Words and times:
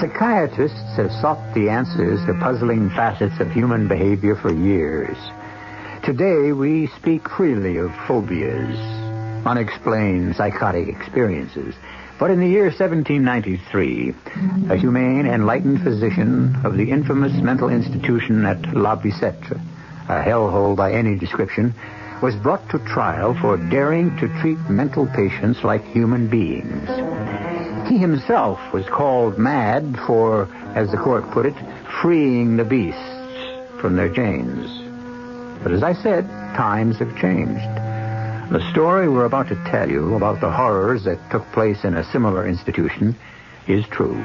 Psychiatrists 0.00 0.96
have 0.96 1.12
sought 1.12 1.54
the 1.54 1.68
answers 1.68 2.18
to 2.26 2.34
puzzling 2.34 2.90
facets 2.90 3.38
of 3.38 3.52
human 3.52 3.86
behavior 3.86 4.34
for 4.34 4.52
years. 4.52 5.16
Today, 6.02 6.50
we 6.52 6.88
speak 6.98 7.28
freely 7.28 7.76
of 7.76 7.94
phobias, 8.06 8.76
unexplained 9.46 10.34
psychotic 10.34 10.88
experiences. 10.88 11.76
But 12.18 12.32
in 12.32 12.40
the 12.40 12.48
year 12.48 12.64
1793, 12.64 14.14
a 14.68 14.76
humane, 14.76 15.26
enlightened 15.26 15.82
physician 15.82 16.56
of 16.64 16.76
the 16.76 16.90
infamous 16.90 17.32
mental 17.40 17.68
institution 17.68 18.44
at 18.44 18.74
La 18.74 18.96
Bicêtre, 18.96 19.60
a 20.08 20.22
hellhole 20.22 20.76
by 20.76 20.92
any 20.92 21.16
description, 21.16 21.72
was 22.20 22.34
brought 22.34 22.68
to 22.70 22.78
trial 22.80 23.36
for 23.40 23.56
daring 23.56 24.16
to 24.16 24.28
treat 24.40 24.58
mental 24.68 25.06
patients 25.06 25.62
like 25.62 25.84
human 25.84 26.28
beings. 26.28 27.13
He 27.86 27.98
himself 27.98 28.58
was 28.72 28.86
called 28.86 29.38
mad 29.38 29.98
for, 30.06 30.48
as 30.74 30.90
the 30.90 30.96
court 30.96 31.30
put 31.30 31.46
it, 31.46 31.54
freeing 32.00 32.56
the 32.56 32.64
beasts 32.64 32.98
from 33.80 33.96
their 33.96 34.12
chains. 34.12 34.70
But 35.62 35.72
as 35.72 35.82
I 35.82 35.92
said, 35.92 36.26
times 36.56 36.98
have 36.98 37.16
changed. 37.18 37.62
The 38.50 38.70
story 38.70 39.08
we're 39.08 39.24
about 39.24 39.48
to 39.48 39.64
tell 39.70 39.90
you 39.90 40.14
about 40.14 40.40
the 40.40 40.50
horrors 40.50 41.04
that 41.04 41.30
took 41.30 41.44
place 41.52 41.84
in 41.84 41.94
a 41.94 42.04
similar 42.10 42.46
institution 42.46 43.16
is 43.66 43.86
true. 43.86 44.22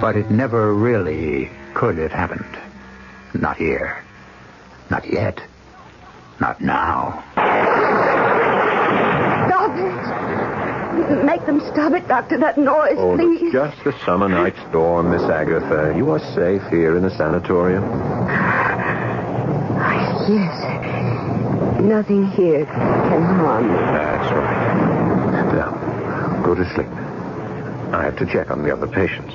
But 0.00 0.16
it 0.16 0.30
never 0.30 0.74
really 0.74 1.50
could 1.74 1.98
have 1.98 2.12
happened. 2.12 2.58
Not 3.34 3.56
here. 3.56 4.02
Not 4.90 5.10
yet. 5.10 5.40
Not 6.40 6.60
now. 6.60 7.22
Stop 9.48 10.33
Make 11.24 11.44
them 11.46 11.60
stop 11.72 11.92
it, 11.92 12.06
Doctor. 12.08 12.38
That 12.38 12.56
noise, 12.58 12.96
Oh, 12.98 13.16
please. 13.16 13.40
it's 13.42 13.52
just 13.52 13.86
a 13.86 13.92
summer 14.04 14.28
night 14.28 14.54
storm, 14.68 15.10
Miss 15.10 15.22
Agatha. 15.22 15.92
You 15.96 16.10
are 16.12 16.20
safe 16.34 16.62
here 16.70 16.96
in 16.96 17.02
the 17.02 17.10
sanatorium. 17.10 17.82
Yes. 20.28 20.54
Nothing 21.80 22.26
here 22.28 22.64
can 22.64 23.22
harm 23.22 23.68
me. 23.68 23.74
That's 23.74 24.32
right. 24.32 25.52
Now, 25.54 26.42
go 26.44 26.54
to 26.54 26.64
sleep. 26.74 26.88
I 27.92 28.04
have 28.04 28.16
to 28.18 28.26
check 28.26 28.50
on 28.50 28.62
the 28.62 28.72
other 28.72 28.86
patients. 28.86 29.34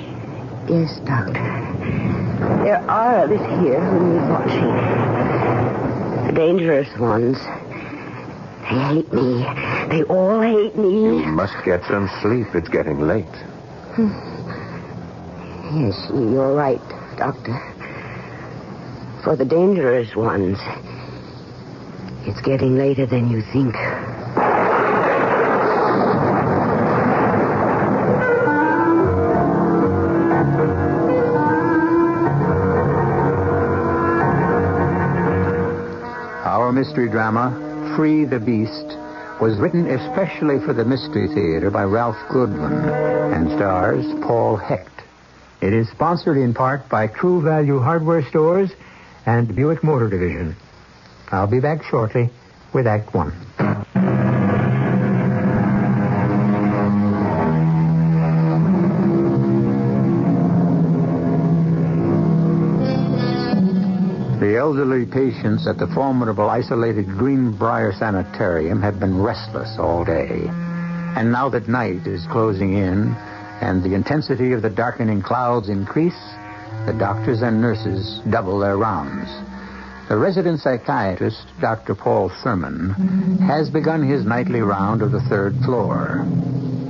Yes, 0.67 0.99
Doctor. 1.05 1.33
There 2.63 2.81
are 2.89 3.19
others 3.23 3.39
here 3.61 3.79
who 3.81 3.99
need 4.13 4.29
watching. 4.29 4.73
Dangerous 6.33 6.89
ones. 6.97 7.37
They 8.69 8.77
hate 8.77 9.11
me. 9.11 9.43
They 9.89 10.03
all 10.03 10.41
hate 10.41 10.75
me. 10.75 11.23
You 11.23 11.25
must 11.31 11.55
get 11.65 11.83
some 11.85 12.07
sleep. 12.21 12.53
It's 12.53 12.69
getting 12.69 13.07
late. 13.07 13.25
Hmm. 13.95 14.09
Yes, 15.75 16.07
you're 16.09 16.53
right, 16.53 16.81
Doctor. 17.17 17.57
For 19.23 19.35
the 19.35 19.45
dangerous 19.45 20.15
ones, 20.15 20.59
it's 22.27 22.41
getting 22.41 22.77
later 22.77 23.07
than 23.07 23.31
you 23.31 23.41
think. 23.41 23.75
Our 36.45 36.71
mystery 36.71 37.09
drama, 37.09 37.68
Free 37.95 38.25
the 38.25 38.39
Beast, 38.39 38.97
was 39.41 39.57
written 39.57 39.89
especially 39.89 40.59
for 40.59 40.73
the 40.73 40.85
Mystery 40.85 41.27
Theater 41.27 41.71
by 41.71 41.83
Ralph 41.83 42.17
Goodwin 42.29 42.73
and 42.73 43.49
stars 43.51 44.05
Paul 44.21 44.57
Hecht. 44.57 44.89
It 45.61 45.73
is 45.73 45.89
sponsored 45.89 46.37
in 46.37 46.53
part 46.53 46.87
by 46.89 47.07
True 47.07 47.41
Value 47.41 47.79
Hardware 47.79 48.23
Stores 48.23 48.71
and 49.25 49.55
Buick 49.55 49.83
Motor 49.83 50.09
Division. 50.09 50.55
I'll 51.31 51.47
be 51.47 51.59
back 51.59 51.83
shortly 51.83 52.29
with 52.73 52.87
Act 52.87 53.13
One. 53.13 53.33
Elderly 64.69 65.03
patients 65.03 65.65
at 65.65 65.79
the 65.79 65.87
formidable 65.95 66.47
isolated 66.47 67.07
Greenbrier 67.07 67.91
Sanitarium 67.91 68.83
have 68.83 68.99
been 68.99 69.19
restless 69.19 69.79
all 69.79 70.05
day. 70.05 70.45
And 71.17 71.31
now 71.31 71.49
that 71.49 71.67
night 71.67 72.05
is 72.05 72.27
closing 72.27 72.73
in 72.77 73.15
and 73.61 73.83
the 73.83 73.95
intensity 73.95 74.51
of 74.51 74.61
the 74.61 74.69
darkening 74.69 75.23
clouds 75.23 75.69
increase, 75.69 76.21
the 76.85 76.93
doctors 76.93 77.41
and 77.41 77.59
nurses 77.59 78.21
double 78.29 78.59
their 78.59 78.77
rounds. 78.77 79.27
The 80.07 80.17
resident 80.17 80.59
psychiatrist, 80.59 81.47
Dr. 81.59 81.95
Paul 81.95 82.29
Thurman, 82.43 82.91
has 83.47 83.71
begun 83.71 84.07
his 84.07 84.23
nightly 84.23 84.61
round 84.61 85.01
of 85.01 85.11
the 85.11 85.21
third 85.21 85.55
floor. 85.65 86.27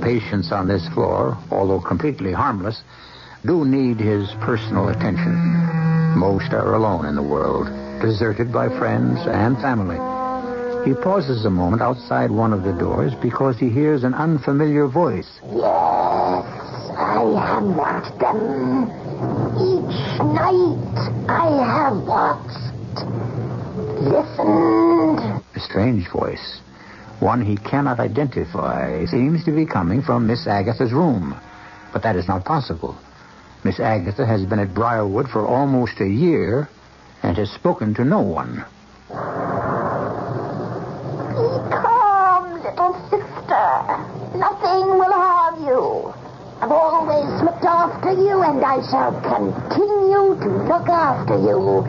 Patients 0.02 0.52
on 0.52 0.68
this 0.68 0.86
floor, 0.88 1.38
although 1.50 1.80
completely 1.80 2.34
harmless, 2.34 2.82
do 3.46 3.64
need 3.64 3.98
his 3.98 4.28
personal 4.42 4.90
attention. 4.90 5.79
Most 6.16 6.52
are 6.52 6.74
alone 6.74 7.06
in 7.06 7.14
the 7.14 7.22
world, 7.22 7.66
deserted 8.00 8.52
by 8.52 8.68
friends 8.68 9.20
and 9.26 9.56
family. 9.58 9.98
He 10.84 10.94
pauses 10.94 11.44
a 11.44 11.50
moment 11.50 11.82
outside 11.82 12.30
one 12.30 12.52
of 12.52 12.62
the 12.62 12.72
doors 12.72 13.14
because 13.22 13.58
he 13.58 13.68
hears 13.68 14.02
an 14.02 14.14
unfamiliar 14.14 14.86
voice. 14.86 15.28
Yes, 15.44 16.46
I 16.96 17.22
have 17.46 17.64
watched 17.64 18.18
them. 18.18 18.90
Each 19.56 20.20
night 20.20 21.28
I 21.28 21.48
have 21.66 22.02
watched. 22.06 23.04
Listened. 24.00 25.42
A 25.54 25.60
strange 25.60 26.08
voice, 26.08 26.60
one 27.20 27.44
he 27.44 27.56
cannot 27.56 28.00
identify, 28.00 29.04
seems 29.06 29.44
to 29.44 29.52
be 29.52 29.66
coming 29.66 30.02
from 30.02 30.26
Miss 30.26 30.46
Agatha's 30.46 30.92
room. 30.92 31.38
But 31.92 32.02
that 32.02 32.16
is 32.16 32.26
not 32.26 32.44
possible. 32.44 32.96
Miss 33.62 33.78
Agatha 33.78 34.24
has 34.24 34.46
been 34.46 34.58
at 34.58 34.72
Briarwood 34.72 35.28
for 35.28 35.46
almost 35.46 36.00
a 36.00 36.08
year 36.08 36.68
and 37.22 37.36
has 37.36 37.50
spoken 37.50 37.92
to 37.94 38.04
no 38.04 38.20
one. 38.20 38.64
Be 39.08 39.14
calm, 41.68 42.54
little 42.54 42.94
sister. 43.10 44.38
Nothing 44.38 44.96
will 44.96 45.12
harm 45.12 45.62
you. 45.62 46.14
I've 46.62 46.72
always 46.72 47.42
looked 47.42 47.64
after 47.64 48.12
you, 48.12 48.42
and 48.42 48.64
I 48.64 48.80
shall 48.90 49.12
continue 49.20 50.36
to 50.40 50.48
look 50.64 50.88
after 50.88 51.36
you. 51.36 51.84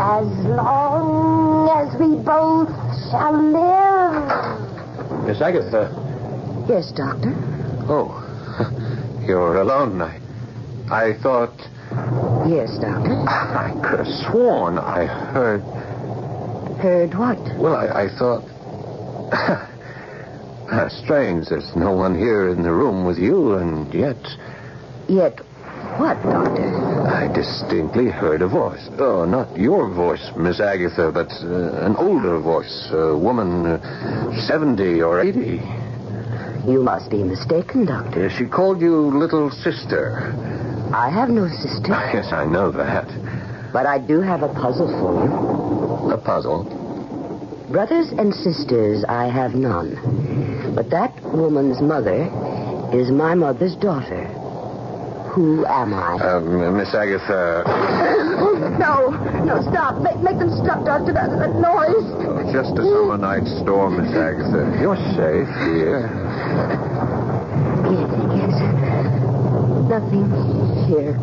As 0.00 0.26
long 0.46 1.68
as 1.70 1.94
we 2.00 2.16
both 2.16 2.70
shall 3.10 3.38
live. 3.38 5.26
Miss 5.28 5.40
Agatha. 5.40 5.94
Yes, 6.68 6.90
Doctor. 6.90 7.32
Oh, 7.88 8.22
you're 9.26 9.60
alone. 9.60 10.02
I, 10.02 10.20
I 10.90 11.14
thought. 11.22 11.56
Yes, 12.48 12.78
Doctor. 12.78 13.14
I 13.28 13.72
could 13.82 13.98
have 14.00 14.30
sworn 14.30 14.78
I 14.78 15.04
heard. 15.06 15.62
Heard 16.80 17.14
what? 17.14 17.38
Well, 17.58 17.74
I, 17.74 18.04
I 18.04 18.08
thought. 18.18 18.44
Ah, 20.68 20.88
Strange, 20.88 21.46
there's 21.48 21.76
no 21.76 21.92
one 21.92 22.18
here 22.18 22.48
in 22.48 22.64
the 22.64 22.72
room 22.72 23.04
with 23.04 23.18
you, 23.18 23.54
and 23.54 23.94
yet 23.94 24.16
Yet 25.08 25.38
what, 25.96 26.20
Doctor? 26.24 27.06
I 27.06 27.32
distinctly 27.32 28.06
heard 28.10 28.42
a 28.42 28.48
voice. 28.48 28.88
Oh, 28.98 29.24
not 29.24 29.56
your 29.56 29.88
voice, 29.88 30.28
Miss 30.36 30.58
Agatha, 30.58 31.12
but 31.12 31.30
uh, 31.44 31.86
an 31.86 31.94
older 31.94 32.40
voice. 32.40 32.88
A 32.90 33.16
woman, 33.16 33.64
uh, 33.64 34.40
70 34.40 35.02
or 35.02 35.20
80. 35.20 35.62
You 36.68 36.82
must 36.82 37.10
be 37.12 37.22
mistaken, 37.22 37.84
Doctor. 37.86 38.26
Uh, 38.26 38.28
She 38.28 38.44
called 38.44 38.80
you 38.80 38.92
little 39.16 39.52
sister. 39.52 40.34
I 40.96 41.10
have 41.10 41.28
no 41.28 41.46
sister, 41.48 41.92
Yes, 42.14 42.32
I 42.32 42.46
know 42.46 42.70
that. 42.72 43.04
but 43.72 43.84
I 43.84 43.98
do 43.98 44.20
have 44.22 44.42
a 44.42 44.48
puzzle 44.48 44.88
for 44.88 45.12
you. 45.12 46.10
A 46.10 46.16
puzzle. 46.16 46.64
Brothers 47.70 48.12
and 48.16 48.32
sisters, 48.32 49.04
I 49.08 49.26
have 49.28 49.54
none. 49.54 50.72
But 50.74 50.88
that 50.90 51.12
woman's 51.22 51.82
mother 51.82 52.30
is 52.94 53.10
my 53.10 53.34
mother's 53.34 53.76
daughter. 53.76 54.24
who 55.34 55.66
am 55.66 55.92
I? 55.92 56.14
Uh, 56.16 56.40
Miss 56.72 56.94
Agatha, 56.94 57.64
No, 58.80 59.10
no, 59.44 59.60
stop. 59.70 60.00
Make, 60.00 60.16
make 60.22 60.38
them 60.38 60.50
stop, 60.64 60.84
Doctor. 60.86 61.12
That, 61.12 61.28
that 61.38 61.54
noise. 61.60 62.52
just 62.56 62.72
a 62.78 62.82
summer 62.82 63.18
night 63.18 63.44
storm, 63.60 63.98
Miss 64.00 64.12
Agatha. 64.16 64.78
You're 64.80 64.96
safe 65.12 65.48
here. 65.68 66.08
Yes, 68.32 68.56
yes. 68.56 69.15
Nothing 69.88 70.26
here 70.88 71.14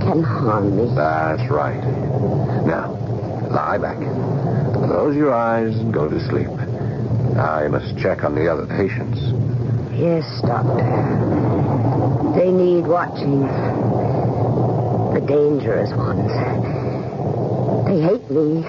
can 0.00 0.22
harm 0.22 0.76
me. 0.76 0.94
That's 0.94 1.50
right. 1.50 1.82
Now, 2.64 2.92
lie 3.50 3.78
back. 3.78 3.98
Close 4.86 5.16
your 5.16 5.34
eyes 5.34 5.74
and 5.76 5.92
go 5.92 6.08
to 6.08 6.20
sleep. 6.28 6.48
I 7.36 7.66
must 7.66 7.98
check 7.98 8.22
on 8.22 8.36
the 8.36 8.46
other 8.46 8.66
patients. 8.66 9.18
Yes, 9.98 10.24
Doctor. 10.42 10.78
They 12.38 12.52
need 12.52 12.86
watching. 12.86 13.42
The 15.14 15.20
dangerous 15.26 15.90
ones. 15.90 16.30
They 17.86 18.00
hate 18.00 18.30
me. 18.30 18.62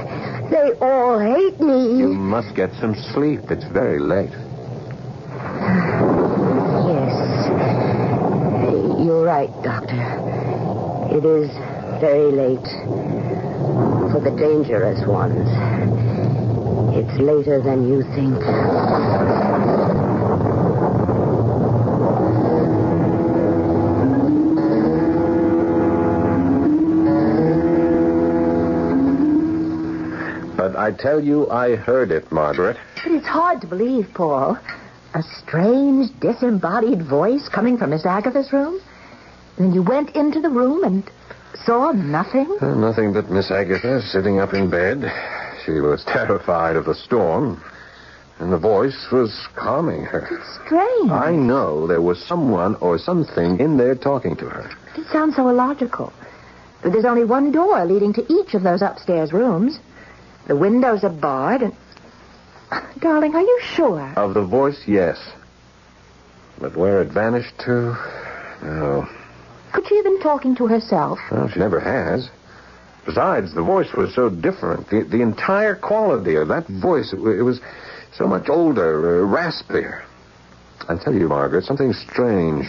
They 0.50 0.74
all 0.82 1.20
hate 1.20 1.60
me. 1.60 2.00
You 2.00 2.08
must 2.08 2.56
get 2.56 2.74
some 2.82 2.96
sleep. 3.14 3.52
It's 3.52 3.66
very 3.66 4.00
late. 4.00 4.34
Right, 9.40 9.64
Doctor. 9.64 9.96
It 11.16 11.24
is 11.24 11.50
very 12.02 12.32
late 12.32 12.70
for 14.12 14.20
the 14.20 14.32
dangerous 14.32 15.06
ones. 15.08 15.48
It's 16.96 17.20
later 17.20 17.62
than 17.62 17.88
you 17.88 18.04
think. 18.16 18.40
But 30.58 30.76
I 30.76 30.92
tell 30.92 31.24
you, 31.24 31.50
I 31.50 31.76
heard 31.76 32.12
it, 32.12 32.30
Margaret. 32.32 32.78
But 32.96 33.14
it's 33.14 33.28
hard 33.28 33.62
to 33.62 33.68
believe, 33.68 34.10
Paul. 34.14 34.58
A 35.14 35.24
strange, 35.24 36.10
disembodied 36.20 37.04
voice 37.04 37.48
coming 37.48 37.78
from 37.78 37.92
Miss 37.92 38.06
Agatha's 38.06 38.52
room? 38.52 38.82
Then 39.60 39.74
you 39.74 39.84
went 39.84 40.16
into 40.16 40.40
the 40.40 40.50
room 40.50 40.86
and 40.86 41.04
saw 41.66 41.92
nothing? 41.92 42.58
Uh, 42.62 42.76
nothing 42.76 43.12
but 43.12 43.30
Miss 43.30 43.52
Agatha 43.52 44.02
sitting 44.02 44.40
up 44.40 44.54
in 44.54 44.70
bed. 44.70 45.12
She 45.66 45.74
was 45.74 46.04
terrified 46.08 46.78
of 46.78 46.86
the 46.86 46.96
storm, 46.96 47.62
and 48.40 48.54
the 48.54 48.58
voice 48.58 49.08
was 49.12 49.48
calming 49.56 50.06
her. 50.06 50.30
It's 50.32 50.66
Strange. 50.66 51.12
I 51.12 51.36
know 51.36 51.88
there 51.88 52.02
was 52.02 52.24
someone 52.26 52.76
or 52.76 52.98
something 52.98 53.60
in 53.60 53.76
there 53.76 53.96
talking 53.96 54.38
to 54.38 54.48
her. 54.48 54.72
It 54.96 55.06
sounds 55.12 55.36
so 55.36 55.50
illogical. 55.50 56.14
But 56.82 56.94
there's 56.94 57.04
only 57.04 57.26
one 57.26 57.52
door 57.52 57.84
leading 57.86 58.14
to 58.14 58.26
each 58.32 58.54
of 58.54 58.64
those 58.64 58.82
upstairs 58.82 59.34
rooms. 59.34 59.78
The 60.48 60.56
windows 60.56 61.04
are 61.04 61.10
barred 61.10 61.64
and... 61.64 61.76
Darling, 63.02 63.36
are 63.36 63.42
you 63.42 63.60
sure? 63.62 64.14
Of 64.16 64.36
the 64.36 64.46
voice, 64.46 64.82
yes. 64.88 65.18
But 66.60 66.78
where 66.78 67.02
it 67.02 67.10
vanished 67.10 67.60
to, 67.66 67.98
no. 68.64 69.10
Could 69.74 69.88
she 69.88 69.96
have 69.96 70.06
been 70.06 70.22
talking 70.22 70.56
to 70.58 70.68
herself? 70.68 71.20
Well, 71.32 71.50
she 71.50 71.60
never 71.60 71.80
has. 71.80 72.30
Besides, 73.06 73.54
the 73.54 73.64
voice 73.64 73.92
was 73.94 74.14
so 74.14 74.30
different. 74.30 74.90
The, 74.90 75.04
the 75.04 75.22
entire 75.22 75.76
quality 75.76 76.36
of 76.36 76.48
that 76.50 76.68
voice, 76.68 77.14
it, 77.14 77.20
it 77.20 77.44
was 77.44 77.60
so 78.14 78.28
much 78.28 78.50
older, 78.50 79.24
uh, 79.24 79.28
raspier. 79.28 80.04
I 80.88 80.98
tell 80.98 81.14
you, 81.14 81.28
Margaret, 81.28 81.66
something 81.66 81.94
strange, 81.94 82.66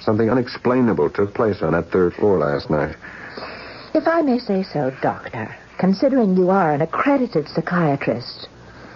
something 0.00 0.30
unexplainable 0.30 1.10
took 1.10 1.34
place 1.34 1.62
on 1.62 1.72
that 1.72 1.90
third 1.90 2.14
floor 2.14 2.38
last 2.38 2.70
night. 2.70 2.96
If 3.94 4.06
I 4.06 4.22
may 4.22 4.38
say 4.38 4.62
so, 4.62 4.94
Doctor, 5.02 5.54
considering 5.78 6.36
you 6.36 6.50
are 6.50 6.72
an 6.72 6.82
accredited 6.82 7.48
psychiatrist, 7.48 8.48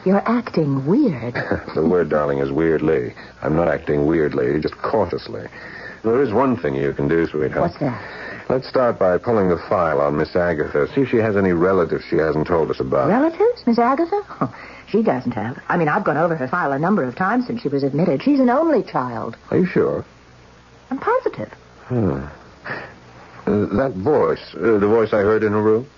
you're 0.05 0.23
acting 0.29 0.87
weird. 0.87 1.35
the 1.75 1.87
word, 1.87 2.11
darling, 2.11 2.39
is 2.39 2.51
weirdly. 2.51 3.15
I'm 3.41 3.57
not 3.57 3.69
acting 3.69 4.07
weirdly, 4.07 4.61
just 4.61 4.77
cautiously. 4.79 5.47
There 6.03 6.23
is 6.23 6.33
one 6.33 6.57
thing 6.57 6.75
you 6.75 6.93
can 6.93 7.09
do, 7.09 7.27
sweetheart. 7.27 7.61
What's 7.61 7.79
that? 7.79 8.51
Let's 8.51 8.69
start 8.69 8.99
by 8.99 9.19
pulling 9.19 9.49
the 9.49 9.59
file 9.69 10.01
on 10.01 10.17
Miss 10.17 10.35
Agatha. 10.35 10.89
See 10.95 11.03
if 11.03 11.09
she 11.09 11.19
has 11.19 11.37
any 11.37 11.53
relatives 11.53 12.05
she 12.11 12.17
hasn't 12.17 12.49
told 12.49 12.71
us 12.71 12.81
about. 12.81 13.09
Relatives, 13.09 13.65
Miss 13.67 13.79
Agatha? 13.79 14.21
Oh, 14.41 14.55
she 14.89 15.03
doesn't 15.03 15.33
have. 15.33 15.63
I 15.69 15.77
mean, 15.77 15.89
I've 15.89 16.05
gone 16.05 16.17
over 16.17 16.35
her 16.35 16.49
file 16.49 16.73
a 16.73 16.79
number 16.79 17.05
of 17.05 17.15
times 17.15 17.47
since 17.47 17.63
she 17.63 17.69
was 17.69 17.85
admitted. 17.85 18.23
She's 18.23 18.41
an 18.41 18.51
only 18.51 18.83
child. 18.83 19.37
Are 19.51 19.59
you 19.59 19.67
sure? 19.67 20.05
I'm 20.91 20.99
positive. 20.99 21.53
Hmm. 21.87 22.25
Uh, 23.47 23.67
that 23.77 23.93
voice, 23.97 24.55
uh, 24.57 24.79
the 24.79 24.89
voice 24.89 25.13
I 25.13 25.19
heard 25.19 25.45
in 25.45 25.53
her 25.53 25.63
room, 25.63 25.89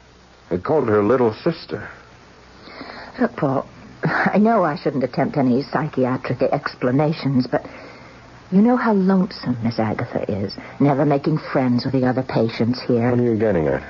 it 0.51 0.62
called 0.65 0.89
her 0.89 1.03
little 1.03 1.33
sister. 1.33 1.89
Look, 3.21 3.35
Paul, 3.37 3.67
I 4.05 4.39
know 4.39 4.65
I 4.65 4.77
shouldn't 4.77 5.03
attempt 5.03 5.37
any 5.37 5.62
psychiatric 5.62 6.43
explanations, 6.43 7.47
but 7.47 7.67
you 8.55 8.62
know 8.62 8.77
how 8.77 8.93
lonesome 8.93 9.59
Miss 9.65 9.81
Agatha 9.81 10.31
is, 10.31 10.56
never 10.79 11.05
making 11.05 11.39
friends 11.39 11.85
with 11.85 11.93
the 11.93 12.06
other 12.06 12.23
patients 12.23 12.81
here. 12.81 13.11
What 13.11 13.19
are 13.19 13.25
you 13.25 13.37
getting 13.37 13.67
at? 13.67 13.83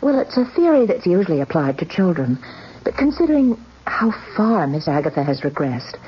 Well, 0.00 0.18
it's 0.18 0.36
a 0.36 0.44
theory 0.44 0.86
that's 0.86 1.06
usually 1.06 1.40
applied 1.40 1.78
to 1.78 1.86
children, 1.86 2.36
but 2.82 2.96
considering 2.96 3.56
how 3.86 4.12
far 4.36 4.66
Miss 4.66 4.88
Agatha 4.88 5.22
has 5.22 5.42
regressed, 5.42 5.98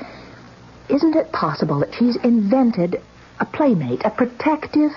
isn't 0.89 1.15
it 1.15 1.31
possible 1.31 1.79
that 1.79 1.93
she's 1.93 2.17
invented 2.17 3.01
a 3.39 3.45
playmate, 3.45 4.01
a 4.03 4.11
protective 4.11 4.91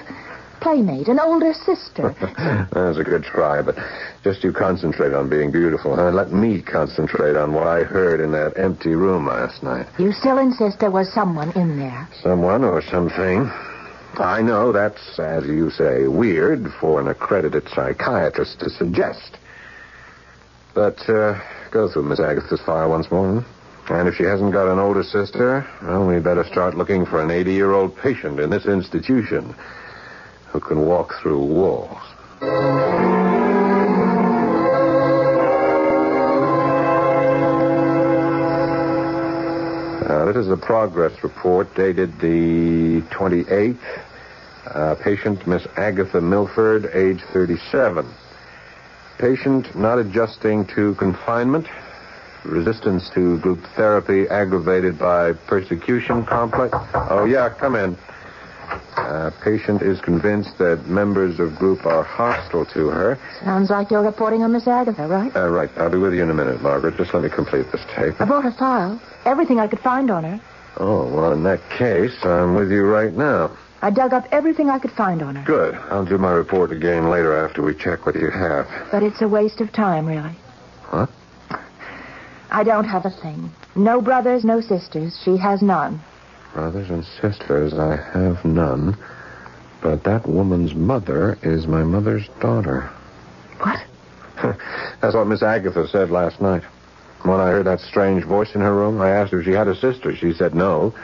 playmate, 0.63 1.09
an 1.09 1.19
older 1.19 1.53
sister? 1.53 2.15
That's 2.73 2.99
a 2.99 3.05
good 3.05 3.25
try, 3.25 3.63
but 3.63 3.77
just 4.23 4.45
you 4.45 4.53
concentrate 4.53 5.13
on 5.13 5.29
being 5.29 5.51
beautiful, 5.51 5.97
huh? 5.97 6.11
Let 6.11 6.33
me 6.33 6.63
concentrate 6.63 7.37
on 7.37 7.53
what 7.53 7.67
I 7.67 7.83
heard 7.83 8.21
in 8.21 8.33
that 8.33 8.55
empty 8.57 8.95
room 8.95 9.27
last 9.27 9.63
night. 9.63 9.87
you 9.99 10.13
still 10.13 10.39
insist 10.39 10.79
there 10.79 10.91
was 10.91 11.13
someone 11.13 11.51
in 11.53 11.79
there. 11.79 12.09
Someone 12.23 12.65
or 12.65 12.81
something. 12.83 13.51
I 14.15 14.43
know 14.43 14.73
that's, 14.73 15.19
as 15.19 15.47
you 15.47 15.71
say, 15.71 16.07
weird 16.07 16.73
for 16.81 17.01
an 17.01 17.09
accredited 17.09 17.69
psychiatrist 17.69 18.61
to 18.61 18.71
suggest. 18.71 19.39
But 20.75 20.99
uh, 21.09 21.41
go 21.71 21.91
through 21.91 22.05
Miss 22.05 22.21
Agatha's 22.21 22.61
file 22.61 22.91
once 22.91 23.11
more. 23.11 23.45
And 23.89 24.09
if 24.09 24.15
she 24.15 24.23
hasn't 24.23 24.53
got 24.53 24.71
an 24.71 24.79
older 24.79 25.03
sister, 25.03 25.67
well, 25.83 26.07
we'd 26.07 26.23
better 26.23 26.45
start 26.45 26.77
looking 26.77 27.05
for 27.05 27.21
an 27.21 27.31
80 27.31 27.53
year 27.53 27.73
old 27.73 27.97
patient 27.97 28.39
in 28.39 28.49
this 28.49 28.67
institution 28.67 29.55
who 30.53 30.61
can 30.61 30.85
walk 30.85 31.15
through 31.23 31.39
walls. 31.39 31.99
Uh, 40.05 40.27
this 40.27 40.37
is 40.37 40.51
a 40.51 40.57
progress 40.57 41.13
report 41.23 41.75
dated 41.75 42.13
the 42.21 43.01
28th. 43.11 43.79
Uh, 44.67 44.95
patient 45.03 45.47
Miss 45.47 45.67
Agatha 45.77 46.21
Milford, 46.21 46.91
age 46.95 47.23
37. 47.33 48.07
Patient 49.19 49.75
not 49.75 49.99
adjusting 49.99 50.67
to 50.67 50.95
confinement. 50.97 51.67
Resistance 52.45 53.09
to 53.15 53.39
group 53.39 53.61
therapy 53.77 54.29
aggravated 54.29 54.99
by 54.99 55.33
persecution 55.33 56.27
complex. 56.27 56.77
Oh, 56.95 57.25
yeah, 57.25 57.49
come 57.49 57.77
in. 57.77 57.97
Uh, 59.13 59.31
patient 59.45 59.83
is 59.83 60.01
convinced 60.01 60.57
that 60.57 60.87
members 60.87 61.39
of 61.39 61.55
group 61.57 61.85
are 61.85 62.03
hostile 62.03 62.65
to 62.65 62.89
her. 62.89 63.19
Sounds 63.45 63.69
like 63.69 63.91
you're 63.91 64.03
reporting 64.03 64.43
on 64.43 64.53
Miss 64.53 64.67
Agatha, 64.67 65.07
right? 65.07 65.31
Uh, 65.37 65.51
right, 65.51 65.69
I'll 65.77 65.91
be 65.91 65.99
with 65.99 66.15
you 66.15 66.23
in 66.23 66.31
a 66.31 66.35
minute, 66.35 66.63
Margaret. 66.63 66.97
Just 66.97 67.13
let 67.13 67.23
me 67.23 67.29
complete 67.29 67.71
this 67.73 67.83
tape. 67.95 68.19
I 68.19 68.25
brought 68.25 68.45
her 68.45 68.53
file. 68.53 68.99
Everything 69.27 69.61
I 69.61 69.67
could 69.67 69.81
find 69.81 70.11
on 70.11 70.25
her. 70.25 70.41
Oh, 70.79 71.15
well, 71.15 71.33
in 71.33 71.43
that 71.43 71.61
case, 71.77 72.17
I'm 72.23 72.55
with 72.55 72.73
you 72.73 72.85
right 72.87 73.13
now. 73.13 73.55
I 73.83 73.91
dug 73.91 74.15
up 74.15 74.25
everything 74.33 74.71
I 74.71 74.79
could 74.79 74.93
find 74.93 75.21
on 75.21 75.37
her. 75.37 75.45
Good. 75.45 75.75
I'll 75.91 76.07
do 76.07 76.17
my 76.17 76.31
report 76.31 76.73
again 76.73 77.11
later 77.11 77.37
after 77.37 77.61
we 77.61 77.75
check 77.75 78.07
what 78.07 78.15
you 78.15 78.31
have. 78.31 78.67
But 78.91 79.03
it's 79.03 79.21
a 79.21 79.29
waste 79.29 79.61
of 79.61 79.75
time, 79.75 80.07
really. 80.07 80.35
What? 80.89 81.11
I 82.51 82.65
don't 82.65 82.85
have 82.85 83.05
a 83.05 83.11
thing. 83.11 83.51
No 83.77 84.01
brothers, 84.01 84.43
no 84.43 84.63
sisters. 84.63 85.21
She 85.23 85.37
has 85.37 85.61
none. 85.61 86.01
Brothers 86.55 86.91
and 86.91 87.05
sisters, 87.21 87.73
I 87.75 87.97
have 87.97 88.45
none. 88.45 88.97
But 89.83 90.05
that 90.05 90.29
woman's 90.29 90.75
mother 90.75 91.39
is 91.43 91.67
my 91.67 91.83
mother's 91.83 92.29
daughter. 92.41 92.91
What? 93.59 93.81
That's 95.01 95.15
what 95.15 95.27
Miss 95.27 95.43
Agatha 95.43 95.89
said 95.89 96.11
last 96.11 96.41
night. 96.41 96.63
When 97.23 97.41
I 97.41 97.49
heard 97.49 97.67
that 97.67 97.81
strange 97.81 98.25
voice 98.25 98.55
in 98.55 98.61
her 98.61 98.75
room, 98.75 99.01
I 99.01 99.11
asked 99.11 99.33
her 99.33 99.41
if 99.41 99.47
she 99.47 99.53
had 99.53 99.69
a 99.69 99.75
sister. 99.75 100.15
She 100.15 100.33
said 100.33 100.55
no. 100.55 100.95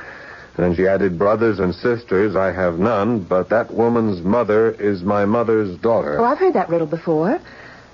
And 0.56 0.66
then 0.66 0.74
she 0.74 0.86
added, 0.86 1.18
brothers 1.18 1.60
and 1.60 1.74
sisters, 1.74 2.34
I 2.34 2.52
have 2.52 2.78
none, 2.78 3.20
but 3.20 3.48
that 3.50 3.72
woman's 3.72 4.22
mother 4.22 4.72
is 4.72 5.02
my 5.02 5.24
mother's 5.24 5.78
daughter. 5.78 6.18
Oh, 6.20 6.24
I've 6.24 6.38
heard 6.38 6.54
that 6.54 6.68
riddle 6.68 6.86
before. 6.86 7.40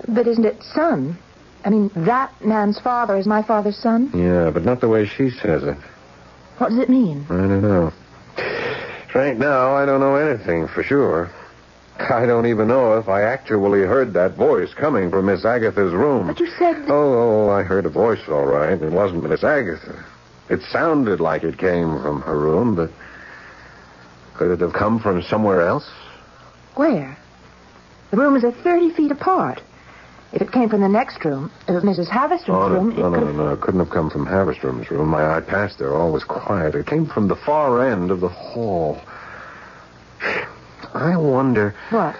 But 0.07 0.27
isn't 0.27 0.45
it 0.45 0.61
son? 0.73 1.17
I 1.63 1.69
mean, 1.69 1.89
that 1.95 2.33
man's 2.43 2.79
father 2.79 3.17
is 3.17 3.27
my 3.27 3.43
father's 3.43 3.77
son? 3.77 4.11
Yeah, 4.13 4.49
but 4.51 4.65
not 4.65 4.81
the 4.81 4.89
way 4.89 5.05
she 5.05 5.29
says 5.29 5.63
it. 5.63 5.77
What 6.57 6.69
does 6.69 6.79
it 6.79 6.89
mean? 6.89 7.25
I 7.29 7.33
don't 7.33 7.61
know. 7.61 7.93
Right 9.13 9.37
now, 9.37 9.75
I 9.75 9.85
don't 9.85 9.99
know 9.99 10.15
anything 10.15 10.67
for 10.67 10.83
sure. 10.83 11.31
I 11.99 12.25
don't 12.25 12.45
even 12.45 12.67
know 12.67 12.97
if 12.97 13.07
I 13.07 13.21
actually 13.21 13.81
heard 13.81 14.13
that 14.13 14.35
voice 14.35 14.73
coming 14.73 15.09
from 15.09 15.27
Miss 15.27 15.45
Agatha's 15.45 15.93
room. 15.93 16.27
But 16.27 16.39
you 16.39 16.47
said... 16.59 16.85
Oh, 16.89 17.47
oh, 17.47 17.49
I 17.49 17.63
heard 17.63 17.85
a 17.85 17.89
voice, 17.89 18.19
all 18.27 18.45
right. 18.45 18.81
It 18.81 18.91
wasn't 18.91 19.27
Miss 19.29 19.43
Agatha. 19.43 20.03
It 20.49 20.61
sounded 20.71 21.19
like 21.19 21.43
it 21.43 21.57
came 21.57 22.01
from 22.01 22.21
her 22.21 22.37
room, 22.37 22.75
but 22.75 22.91
could 24.35 24.51
it 24.51 24.59
have 24.59 24.73
come 24.73 24.99
from 24.99 25.23
somewhere 25.23 25.61
else? 25.61 25.89
Where? 26.75 27.17
The 28.11 28.17
rooms 28.17 28.43
are 28.43 28.51
30 28.51 28.91
feet 28.91 29.11
apart. 29.11 29.61
If 30.35 30.41
it 30.41 30.51
came 30.51 30.67
from 30.67 30.81
the 30.81 30.89
next 30.89 31.23
room, 31.23 31.49
if 31.61 31.69
it 31.69 31.73
was 31.73 31.83
Mrs. 31.83 32.09
Haverstrom's 32.09 32.49
Oh, 32.49 32.69
room, 32.69 32.91
it 32.91 32.97
no, 32.97 33.09
no, 33.09 33.19
no, 33.21 33.31
no. 33.31 33.49
It 33.53 33.61
couldn't 33.61 33.79
have 33.79 33.89
come 33.89 34.09
from 34.09 34.25
Haverstrom's 34.25 34.91
room. 34.91 35.07
My 35.07 35.37
eye 35.37 35.39
passed 35.39 35.79
there. 35.79 35.93
All 35.95 36.11
was 36.11 36.25
quiet. 36.25 36.75
It 36.75 36.87
came 36.87 37.05
from 37.05 37.29
the 37.29 37.37
far 37.37 37.89
end 37.89 38.11
of 38.11 38.19
the 38.19 38.27
hall. 38.27 38.99
I 40.93 41.15
wonder. 41.15 41.73
What? 41.89 42.17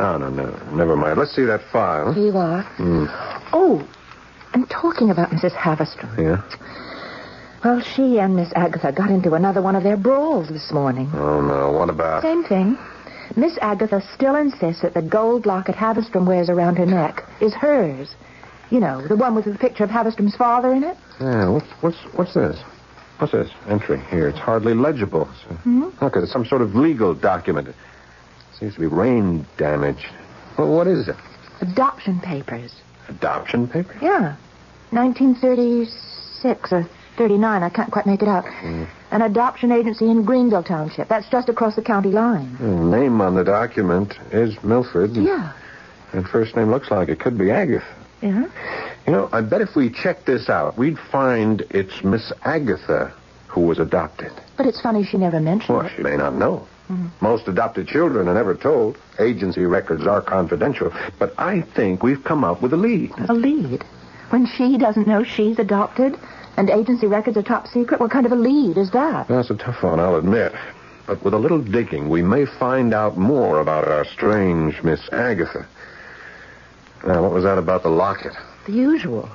Oh, 0.00 0.16
no, 0.18 0.30
no. 0.30 0.50
Never 0.72 0.96
mind. 0.96 1.16
Let's 1.18 1.30
see 1.34 1.44
that 1.44 1.60
file. 1.72 2.12
Here 2.12 2.26
you 2.26 2.36
are. 2.36 2.62
Hmm. 2.62 3.04
Oh, 3.52 3.86
and 4.52 4.68
talking 4.68 5.10
about 5.10 5.30
Mrs. 5.30 5.52
Haverstrom. 5.52 6.18
Yeah? 6.18 6.42
Well, 7.64 7.80
she 7.82 8.18
and 8.18 8.34
Miss 8.34 8.52
Agatha 8.56 8.90
got 8.90 9.10
into 9.10 9.34
another 9.34 9.62
one 9.62 9.76
of 9.76 9.84
their 9.84 9.96
brawls 9.96 10.48
this 10.48 10.72
morning. 10.72 11.08
Oh, 11.14 11.40
no. 11.40 11.70
What 11.70 11.88
about. 11.88 12.22
Same 12.22 12.42
thing. 12.42 12.76
Miss 13.36 13.56
Agatha 13.60 14.02
still 14.14 14.34
insists 14.36 14.82
that 14.82 14.94
the 14.94 15.02
gold 15.02 15.46
locket 15.46 15.74
Haverstrom 15.76 16.26
wears 16.26 16.48
around 16.48 16.76
her 16.76 16.86
neck 16.86 17.24
is 17.40 17.54
hers. 17.54 18.14
You 18.70 18.80
know, 18.80 19.06
the 19.06 19.16
one 19.16 19.34
with 19.34 19.44
the 19.46 19.56
picture 19.56 19.84
of 19.84 19.90
Haverstrom's 19.90 20.36
father 20.36 20.72
in 20.72 20.84
it. 20.84 20.96
Yeah, 21.20 21.48
what's, 21.48 21.66
what's, 21.80 21.98
what's 22.14 22.34
this? 22.34 22.60
What's 23.18 23.32
this? 23.32 23.50
Entry 23.68 24.00
here. 24.10 24.28
It's 24.28 24.38
hardly 24.38 24.74
legible. 24.74 25.28
So, 25.46 25.92
Look, 26.00 26.16
it's 26.16 26.32
some 26.32 26.46
sort 26.46 26.62
of 26.62 26.74
legal 26.74 27.14
document. 27.14 27.68
It 27.68 27.74
seems 28.58 28.74
to 28.74 28.80
be 28.80 28.86
rain 28.86 29.46
damaged. 29.58 30.06
Well, 30.56 30.74
what 30.74 30.86
is 30.86 31.08
it? 31.08 31.16
Adoption 31.60 32.20
papers. 32.20 32.74
Adoption 33.08 33.68
papers? 33.68 33.96
Yeah. 34.00 34.36
1936 34.90 36.72
or 36.72 36.88
39. 37.20 37.62
I 37.62 37.68
can't 37.68 37.92
quite 37.92 38.06
make 38.06 38.22
it 38.22 38.28
out. 38.28 38.46
Mm. 38.46 38.88
An 39.10 39.20
adoption 39.20 39.70
agency 39.72 40.06
in 40.10 40.24
Greenville 40.24 40.62
Township. 40.62 41.06
That's 41.08 41.28
just 41.28 41.50
across 41.50 41.76
the 41.76 41.82
county 41.82 42.08
line. 42.08 42.56
The 42.58 42.64
name 42.66 43.20
on 43.20 43.34
the 43.34 43.44
document 43.44 44.14
is 44.32 44.56
Milford. 44.64 45.10
Yeah. 45.14 45.52
And 46.14 46.26
first 46.26 46.56
name 46.56 46.70
looks 46.70 46.90
like 46.90 47.10
it 47.10 47.20
could 47.20 47.36
be 47.36 47.50
Agatha. 47.50 47.84
Yeah. 48.22 48.46
You 49.06 49.12
know, 49.12 49.28
I 49.32 49.42
bet 49.42 49.60
if 49.60 49.76
we 49.76 49.90
checked 49.90 50.24
this 50.24 50.48
out, 50.48 50.78
we'd 50.78 50.98
find 50.98 51.60
it's 51.68 52.02
Miss 52.02 52.32
Agatha 52.46 53.12
who 53.48 53.60
was 53.66 53.78
adopted. 53.78 54.32
But 54.56 54.64
it's 54.64 54.80
funny 54.80 55.04
she 55.04 55.18
never 55.18 55.40
mentioned 55.40 55.76
Well, 55.76 55.86
it. 55.86 55.92
she 55.94 56.02
may 56.02 56.16
not 56.16 56.34
know. 56.36 56.66
Mm-hmm. 56.88 57.08
Most 57.20 57.48
adopted 57.48 57.86
children 57.86 58.28
are 58.28 58.34
never 58.34 58.54
told. 58.54 58.96
Agency 59.18 59.66
records 59.66 60.06
are 60.06 60.22
confidential. 60.22 60.90
But 61.18 61.34
I 61.36 61.60
think 61.76 62.02
we've 62.02 62.24
come 62.24 62.44
up 62.44 62.62
with 62.62 62.72
a 62.72 62.78
lead. 62.78 63.12
A 63.28 63.34
lead. 63.34 63.84
When 64.30 64.46
she 64.46 64.78
doesn't 64.78 65.06
know 65.06 65.22
she's 65.22 65.58
adopted 65.58 66.16
and 66.56 66.68
agency 66.70 67.06
records 67.06 67.36
are 67.36 67.42
top 67.42 67.66
secret, 67.68 68.00
what 68.00 68.10
kind 68.10 68.26
of 68.26 68.32
a 68.32 68.36
lead 68.36 68.76
is 68.76 68.90
that? 68.90 69.28
That's 69.28 69.50
a 69.50 69.56
tough 69.56 69.82
one, 69.82 70.00
I'll 70.00 70.16
admit. 70.16 70.52
But 71.06 71.24
with 71.24 71.34
a 71.34 71.38
little 71.38 71.60
digging, 71.60 72.08
we 72.08 72.22
may 72.22 72.44
find 72.44 72.94
out 72.94 73.16
more 73.16 73.60
about 73.60 73.88
our 73.88 74.04
strange 74.04 74.82
Miss 74.82 75.00
Agatha. 75.12 75.66
Now, 77.06 77.22
what 77.22 77.32
was 77.32 77.44
that 77.44 77.58
about 77.58 77.82
the 77.82 77.88
locket? 77.88 78.32
The 78.66 78.72
usual. 78.72 79.28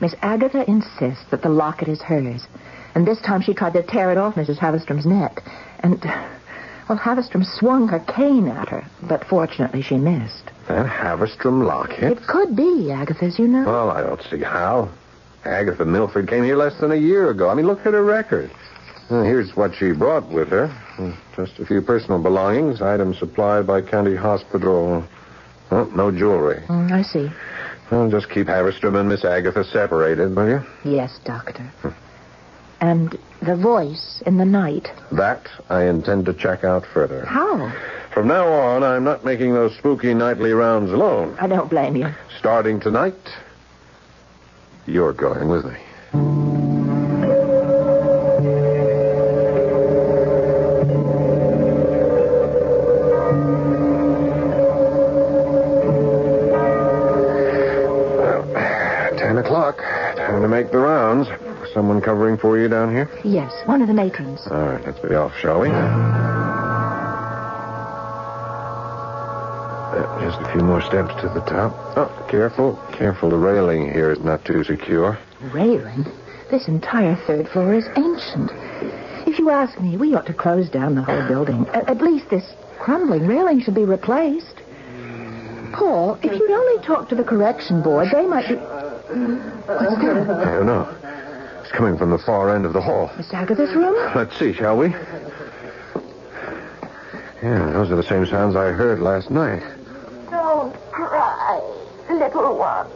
Miss 0.00 0.14
Agatha 0.22 0.68
insists 0.68 1.24
that 1.30 1.42
the 1.42 1.50
locket 1.50 1.88
is 1.88 2.00
hers. 2.00 2.46
And 2.94 3.06
this 3.06 3.20
time 3.20 3.42
she 3.42 3.54
tried 3.54 3.74
to 3.74 3.82
tear 3.82 4.10
it 4.10 4.18
off 4.18 4.34
Mrs. 4.34 4.58
Haverstrom's 4.58 5.06
neck. 5.06 5.42
And, 5.80 6.02
well, 6.88 6.98
Haverstrom 6.98 7.44
swung 7.44 7.86
her 7.88 8.00
cane 8.00 8.48
at 8.48 8.68
her, 8.70 8.84
but 9.02 9.24
fortunately 9.24 9.82
she 9.82 9.96
missed. 9.96 10.50
That 10.68 10.86
Haverstrom 10.86 11.64
locket? 11.64 12.18
It 12.18 12.26
could 12.26 12.56
be 12.56 12.90
Agatha's, 12.90 13.38
you 13.38 13.46
know. 13.46 13.64
Well, 13.64 13.90
I 13.90 14.02
don't 14.02 14.22
see 14.22 14.40
how. 14.40 14.88
Agatha 15.44 15.84
Milford 15.84 16.28
came 16.28 16.44
here 16.44 16.56
less 16.56 16.78
than 16.80 16.92
a 16.92 16.96
year 16.96 17.30
ago. 17.30 17.48
I 17.48 17.54
mean, 17.54 17.66
look 17.66 17.80
at 17.86 17.94
her 17.94 18.04
record. 18.04 18.50
Here's 19.08 19.56
what 19.56 19.74
she 19.74 19.90
brought 19.92 20.28
with 20.30 20.48
her. 20.50 20.66
Uh, 20.98 21.12
Just 21.34 21.58
a 21.58 21.66
few 21.66 21.82
personal 21.82 22.22
belongings, 22.22 22.80
items 22.80 23.18
supplied 23.18 23.66
by 23.66 23.80
county 23.82 24.14
hospital. 24.14 25.02
Oh, 25.72 25.84
no 25.96 26.12
jewelry. 26.12 26.62
Mm, 26.68 26.92
I 26.92 27.02
see. 27.02 27.28
Well, 27.90 28.08
just 28.08 28.30
keep 28.30 28.46
Haverstrom 28.46 28.94
and 28.98 29.08
Miss 29.08 29.24
Agatha 29.24 29.64
separated, 29.64 30.36
will 30.36 30.48
you? 30.48 30.60
Yes, 30.84 31.18
Doctor. 31.24 31.72
And 32.80 33.18
the 33.42 33.56
voice 33.56 34.22
in 34.26 34.38
the 34.38 34.44
night. 34.44 34.88
That 35.10 35.48
I 35.68 35.84
intend 35.86 36.26
to 36.26 36.32
check 36.34 36.62
out 36.62 36.84
further. 36.94 37.24
How? 37.24 37.72
From 38.14 38.28
now 38.28 38.46
on, 38.46 38.84
I'm 38.84 39.02
not 39.04 39.24
making 39.24 39.54
those 39.54 39.76
spooky 39.76 40.14
nightly 40.14 40.52
rounds 40.52 40.92
alone. 40.92 41.36
I 41.40 41.48
don't 41.48 41.68
blame 41.68 41.96
you. 41.96 42.08
Starting 42.38 42.78
tonight, 42.80 43.14
you're 44.90 45.12
going 45.12 45.48
with 45.48 45.64
me. 45.64 45.76
Well, 58.20 58.42
Ten 59.18 59.38
o'clock. 59.38 59.78
Time 60.16 60.42
to 60.42 60.48
make 60.48 60.70
the 60.70 60.78
rounds. 60.78 61.28
Someone 61.74 62.00
covering 62.00 62.36
for 62.36 62.58
you 62.58 62.68
down 62.68 62.90
here? 62.92 63.08
Yes, 63.24 63.52
one 63.66 63.80
of 63.82 63.88
the 63.88 63.94
matrons. 63.94 64.40
All 64.50 64.58
right, 64.58 64.84
let's 64.84 64.98
be 64.98 65.14
off, 65.14 65.36
shall 65.38 65.60
we? 65.60 65.68
Uh, 69.92 70.20
just 70.20 70.40
a 70.40 70.52
few 70.52 70.62
more 70.62 70.80
steps 70.82 71.14
to 71.20 71.28
the 71.28 71.40
top. 71.42 71.72
Oh, 71.96 72.19
careful. 72.30 72.76
Careful, 72.92 73.28
the 73.30 73.36
railing 73.36 73.92
here 73.92 74.10
is 74.12 74.20
not 74.20 74.44
too 74.44 74.62
secure. 74.64 75.18
Railing? 75.52 76.06
This 76.50 76.68
entire 76.68 77.16
third 77.26 77.48
floor 77.48 77.74
is 77.74 77.86
ancient. 77.96 78.50
If 79.26 79.38
you 79.38 79.50
ask 79.50 79.78
me, 79.80 79.96
we 79.96 80.14
ought 80.14 80.26
to 80.26 80.32
close 80.32 80.70
down 80.70 80.94
the 80.94 81.02
whole 81.02 81.26
building. 81.28 81.66
A- 81.68 81.90
at 81.90 82.00
least 82.00 82.30
this 82.30 82.44
crumbling 82.78 83.26
railing 83.26 83.60
should 83.60 83.74
be 83.74 83.84
replaced. 83.84 84.54
Paul, 85.72 86.18
if 86.22 86.32
you'd 86.32 86.50
only 86.50 86.82
talk 86.84 87.08
to 87.10 87.14
the 87.14 87.24
correction 87.24 87.82
board, 87.82 88.08
they 88.12 88.26
might 88.26 88.48
be. 88.48 88.54
What's 88.54 89.96
that? 90.02 90.46
I 90.46 90.52
don't 90.56 90.66
know. 90.66 90.88
It's 91.62 91.72
coming 91.72 91.96
from 91.98 92.10
the 92.10 92.18
far 92.18 92.54
end 92.54 92.64
of 92.64 92.72
the 92.72 92.80
hall. 92.80 93.10
Miss 93.16 93.32
Agatha's 93.32 93.74
room? 93.74 93.94
Let's 94.14 94.36
see, 94.38 94.52
shall 94.52 94.76
we? 94.76 94.88
Yeah, 97.42 97.70
those 97.72 97.90
are 97.90 97.96
the 97.96 98.02
same 98.02 98.26
sounds 98.26 98.54
I 98.56 98.70
heard 98.72 99.00
last 99.00 99.30
night. 99.30 99.62
Don't 100.30 100.74
cry, 100.90 101.60
little 102.10 102.56
one. 102.58 102.86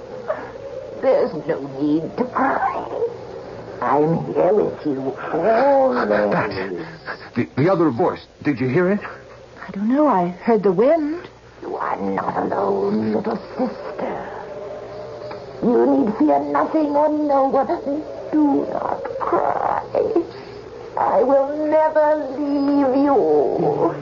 There's 1.24 1.46
no 1.46 1.80
need 1.80 2.16
to 2.18 2.24
cry. 2.24 2.84
I'm 3.80 4.26
here 4.34 4.52
with 4.52 4.84
you 4.84 5.16
always. 5.32 6.06
That. 6.06 6.86
The, 7.34 7.48
the 7.56 7.72
other 7.72 7.88
voice. 7.90 8.26
Did 8.42 8.60
you 8.60 8.68
hear 8.68 8.90
it? 8.92 9.00
I 9.66 9.70
don't 9.70 9.88
know. 9.88 10.06
I 10.06 10.28
heard 10.28 10.62
the 10.62 10.72
wind. 10.72 11.26
You 11.62 11.76
are 11.76 11.96
not 11.96 12.36
alone, 12.44 13.14
little 13.14 13.38
sister. 13.56 14.28
You 15.62 15.86
need 16.04 16.14
fear 16.18 16.40
nothing 16.52 16.94
or 16.94 17.08
no 17.08 17.48
one. 17.48 18.04
Do 18.30 18.66
not 18.70 19.02
cry. 19.18 19.80
I 20.98 21.22
will 21.22 21.56
never 21.70 22.16
leave 22.36 22.96
you. 23.02 23.94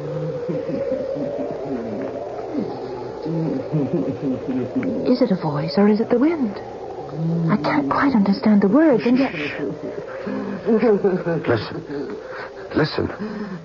Is 5.12 5.22
it 5.22 5.30
a 5.30 5.36
voice 5.40 5.74
or 5.76 5.88
is 5.88 6.00
it 6.00 6.08
the 6.08 6.18
wind? 6.18 6.60
I 7.12 7.56
can't 7.62 7.90
quite 7.90 8.14
understand 8.14 8.62
the 8.62 8.68
words, 8.68 9.04
and 9.04 9.18
yet. 9.18 9.34
Listen. 11.46 12.16
Listen. 12.74 13.06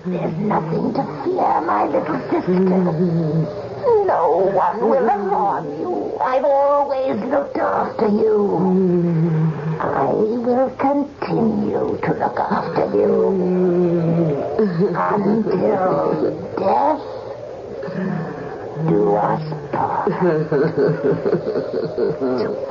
There's 0.04 0.36
nothing 0.36 0.92
to 0.92 1.02
fear, 1.24 1.60
my 1.64 1.84
little 1.86 2.20
sister. 2.28 2.52
No 4.04 4.52
one 4.52 4.90
will 4.90 5.08
harm 5.08 5.64
you. 5.80 6.18
I've 6.20 6.44
always 6.44 7.16
looked 7.24 7.56
after 7.56 8.08
you. 8.08 8.58
I 9.80 10.12
will 10.12 10.70
continue 10.76 11.96
to 12.02 12.12
look 12.12 12.38
after 12.38 12.84
you 12.94 13.32
until 14.94 16.22
death 16.58 17.17
us 19.16 19.42
part. 19.72 20.08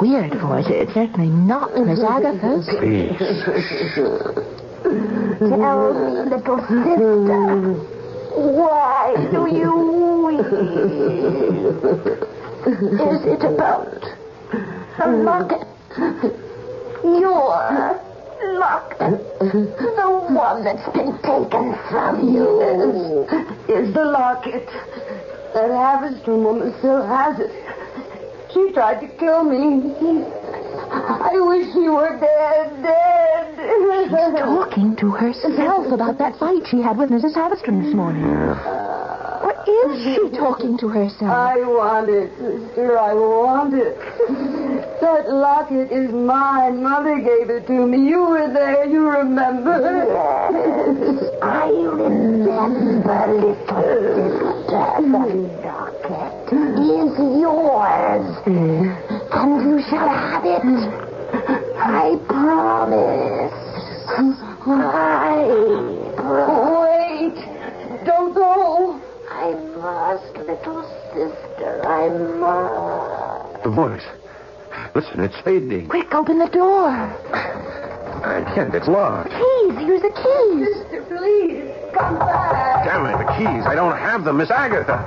Weird 0.01 0.33
voice. 0.41 0.65
It's 0.69 0.93
certainly 0.93 1.29
not 1.29 1.75
Miss 1.85 1.99
Agatha's. 2.01 2.65
Please. 2.79 3.17
Tell 5.39 5.93
me, 5.93 6.29
little 6.29 6.59
sister, 6.67 7.73
why 8.35 9.15
do 9.31 9.41
you 9.55 9.71
weep? 10.25 10.45
Is 12.67 13.21
it 13.25 13.43
about 13.43 14.01
the 14.97 15.07
locket? 15.23 15.67
Your 17.03 17.55
locket? 18.59 19.15
The 19.39 20.07
one 20.33 20.63
that's 20.63 20.87
been 20.93 21.13
taken 21.21 21.75
from 21.89 22.13
you? 22.33 23.25
Is 23.67 23.93
the 23.93 24.05
locket 24.05 24.67
That 25.57 25.73
Haverstrom 25.73 26.43
woman 26.43 26.71
still 26.77 27.01
has 27.01 27.39
it. 27.39 27.49
She 28.53 28.71
tried 28.73 29.01
to 29.01 29.07
kill 29.17 29.43
me. 29.43 29.89
I 30.85 31.33
wish 31.33 31.73
she 31.73 31.89
were 31.89 32.13
dead, 32.21 32.83
dead. 32.85 33.57
She's 33.57 34.37
talking 34.37 34.95
to 34.97 35.09
herself 35.09 35.91
about 35.91 36.19
that 36.19 36.37
fight 36.37 36.61
she 36.69 36.79
had 36.79 36.99
with 36.99 37.09
Mrs. 37.09 37.33
Haverstrom 37.33 37.81
this 37.81 37.95
morning. 37.95 38.21
What 38.21 39.67
is 39.67 40.03
she 40.05 40.29
talking 40.37 40.77
to 40.77 40.89
herself? 40.89 41.31
I 41.31 41.57
want 41.65 42.09
it, 42.09 42.29
sister. 42.37 42.99
I 42.99 43.13
want 43.15 43.73
it. 43.73 43.97
That 45.01 45.27
locket 45.27 45.91
is 45.91 46.11
mine. 46.11 46.83
Mother 46.83 47.17
gave 47.17 47.49
it 47.49 47.65
to 47.65 47.73
me. 47.87 48.07
You 48.07 48.29
were 48.29 48.53
there. 48.53 48.85
You 48.85 49.09
remember? 49.09 50.05
Yes, 50.05 51.33
I 51.41 51.71
remember, 52.67 53.27
little 53.33 53.55
sister. 53.55 54.85
The 55.01 55.25
locket 55.63 56.47
is 56.51 57.13
yours. 57.39 58.27
And 58.45 59.61
you 59.61 59.81
shall 59.89 60.09
have 60.09 60.45
it. 60.45 60.63
I 61.77 62.17
promise. 62.27 63.53
I 64.07 64.21
promise. 64.63 65.17
Wait. 66.83 67.37
Don't 68.05 68.33
go. 68.33 68.99
I 69.29 69.53
must, 69.77 70.33
little 70.37 70.83
sister. 71.13 71.71
I 71.85 72.09
must. 72.09 73.63
The 73.63 73.69
voice. 73.69 74.07
Listen, 74.95 75.19
it's 75.21 75.39
fading. 75.43 75.87
Quick, 75.87 76.13
open 76.13 76.39
the 76.39 76.47
door. 76.47 76.89
I 76.89 78.43
can't. 78.55 78.73
It's 78.73 78.87
locked. 78.87 79.29
Keys. 79.29 79.77
Here's 79.77 80.01
the 80.01 80.09
keys. 80.09 80.67
Sister, 80.75 81.03
please. 81.07 81.66
Come 81.93 82.19
back. 82.19 82.85
Damn 82.85 83.05
it, 83.05 83.17
the 83.17 83.31
keys. 83.37 83.65
I 83.65 83.75
don't 83.75 83.97
have 83.97 84.23
them. 84.23 84.37
Miss 84.37 84.51
Agatha. 84.51 84.97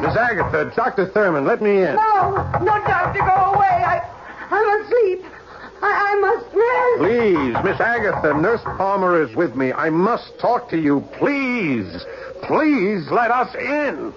Miss 0.00 0.16
Agatha, 0.16 0.72
Dr. 0.76 1.06
Thurman, 1.06 1.44
let 1.44 1.62
me 1.62 1.82
in. 1.82 1.94
No. 1.96 2.36
No, 2.60 2.74
doctor, 2.84 3.20
go 3.20 3.54
away. 3.54 3.66
I, 3.66 4.00
I'm 4.50 4.82
asleep. 4.82 5.24
I, 5.82 5.92
I 5.92 6.14
must 6.20 6.46
rest. 6.54 6.98
Please, 6.98 7.54
Miss 7.64 7.80
Agatha, 7.80 8.34
Nurse 8.40 8.62
Palmer 8.76 9.22
is 9.22 9.34
with 9.36 9.54
me. 9.54 9.72
I 9.72 9.90
must 9.90 10.38
talk 10.38 10.68
to 10.70 10.78
you. 10.78 11.00
Please, 11.18 12.04
please 12.42 13.10
let 13.10 13.30
us 13.30 13.54
in. 13.54 14.12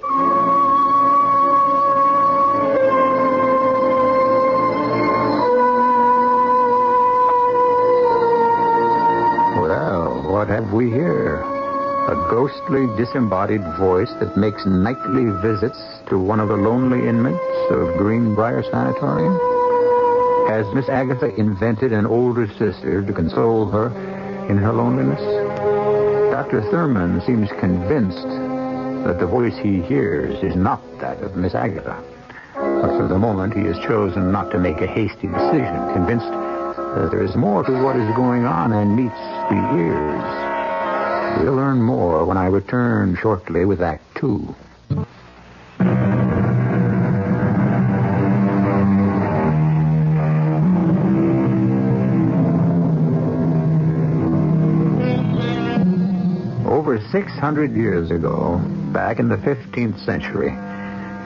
Well, 9.59 10.23
what 10.31 10.47
have 10.49 10.71
we 10.71 10.89
here? 10.91 11.56
A 12.07 12.15
ghostly, 12.29 12.87
disembodied 12.95 13.63
voice 13.77 14.13
that 14.21 14.37
makes 14.37 14.65
nightly 14.65 15.25
visits 15.41 15.77
to 16.07 16.17
one 16.17 16.39
of 16.39 16.47
the 16.47 16.55
lonely 16.55 17.05
inmates 17.05 17.37
of 17.69 17.97
Greenbrier 17.97 18.63
Sanatorium? 18.63 19.37
Has 20.47 20.73
Miss 20.73 20.87
Agatha 20.87 21.35
invented 21.35 21.91
an 21.91 22.05
older 22.05 22.47
sister 22.47 23.01
to 23.01 23.11
console 23.11 23.65
her 23.65 23.87
in 24.47 24.57
her 24.57 24.71
loneliness? 24.71 25.19
Dr. 26.31 26.61
Thurman 26.71 27.19
seems 27.25 27.49
convinced 27.59 28.29
that 29.03 29.19
the 29.19 29.27
voice 29.27 29.57
he 29.57 29.81
hears 29.81 30.41
is 30.41 30.55
not 30.55 30.79
that 31.01 31.21
of 31.21 31.35
Miss 31.35 31.55
Agatha. 31.55 32.01
But 32.53 32.95
for 32.97 33.09
the 33.09 33.19
moment, 33.19 33.53
he 33.53 33.65
has 33.65 33.77
chosen 33.79 34.31
not 34.31 34.49
to 34.51 34.59
make 34.59 34.79
a 34.79 34.87
hasty 34.87 35.27
decision, 35.27 35.91
convinced 35.91 36.31
that 36.31 37.09
there 37.11 37.23
is 37.23 37.35
more 37.35 37.65
to 37.65 37.83
what 37.83 37.97
is 37.97 38.15
going 38.15 38.45
on 38.45 38.71
than 38.71 38.95
meets 38.95 39.19
the 39.49 39.75
ears. 39.75 40.46
We'll 41.43 41.53
learn 41.53 41.81
more 41.81 42.25
when 42.25 42.35
I 42.35 42.47
return 42.47 43.15
shortly 43.21 43.63
with 43.63 43.79
Act 43.79 44.03
Two. 44.15 44.55
Over 56.65 56.99
600 57.11 57.71
years 57.75 58.09
ago, 58.09 58.59
back 58.91 59.19
in 59.19 59.29
the 59.29 59.37
15th 59.37 60.03
century, 60.03 60.49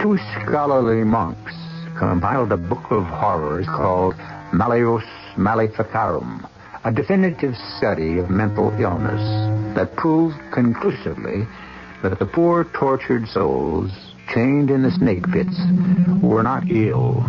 two 0.01 0.17
scholarly 0.41 1.05
monks 1.05 1.53
compiled 1.97 2.51
a 2.51 2.57
book 2.57 2.91
of 2.91 3.05
horrors 3.05 3.65
called 3.65 4.15
Malleus 4.51 5.05
Maleficarum, 5.37 6.45
a 6.83 6.91
definitive 6.91 7.55
study 7.77 8.19
of 8.19 8.29
mental 8.29 8.71
illness 8.77 9.60
that 9.75 9.95
proved 9.95 10.37
conclusively 10.51 11.47
that 12.03 12.19
the 12.19 12.25
poor 12.25 12.65
tortured 12.65 13.27
souls 13.27 13.91
chained 14.33 14.69
in 14.69 14.81
the 14.81 14.91
snake 14.91 15.23
pits 15.31 15.57
were 16.21 16.43
not 16.43 16.69
ill, 16.69 17.23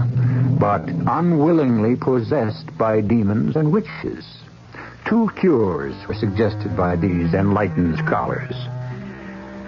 but 0.58 0.82
unwillingly 0.88 1.96
possessed 1.96 2.76
by 2.78 3.00
demons 3.00 3.56
and 3.56 3.72
witches. 3.72 4.24
Two 5.06 5.30
cures 5.40 5.94
were 6.06 6.14
suggested 6.14 6.76
by 6.76 6.96
these 6.96 7.34
enlightened 7.34 7.98
scholars 7.98 8.54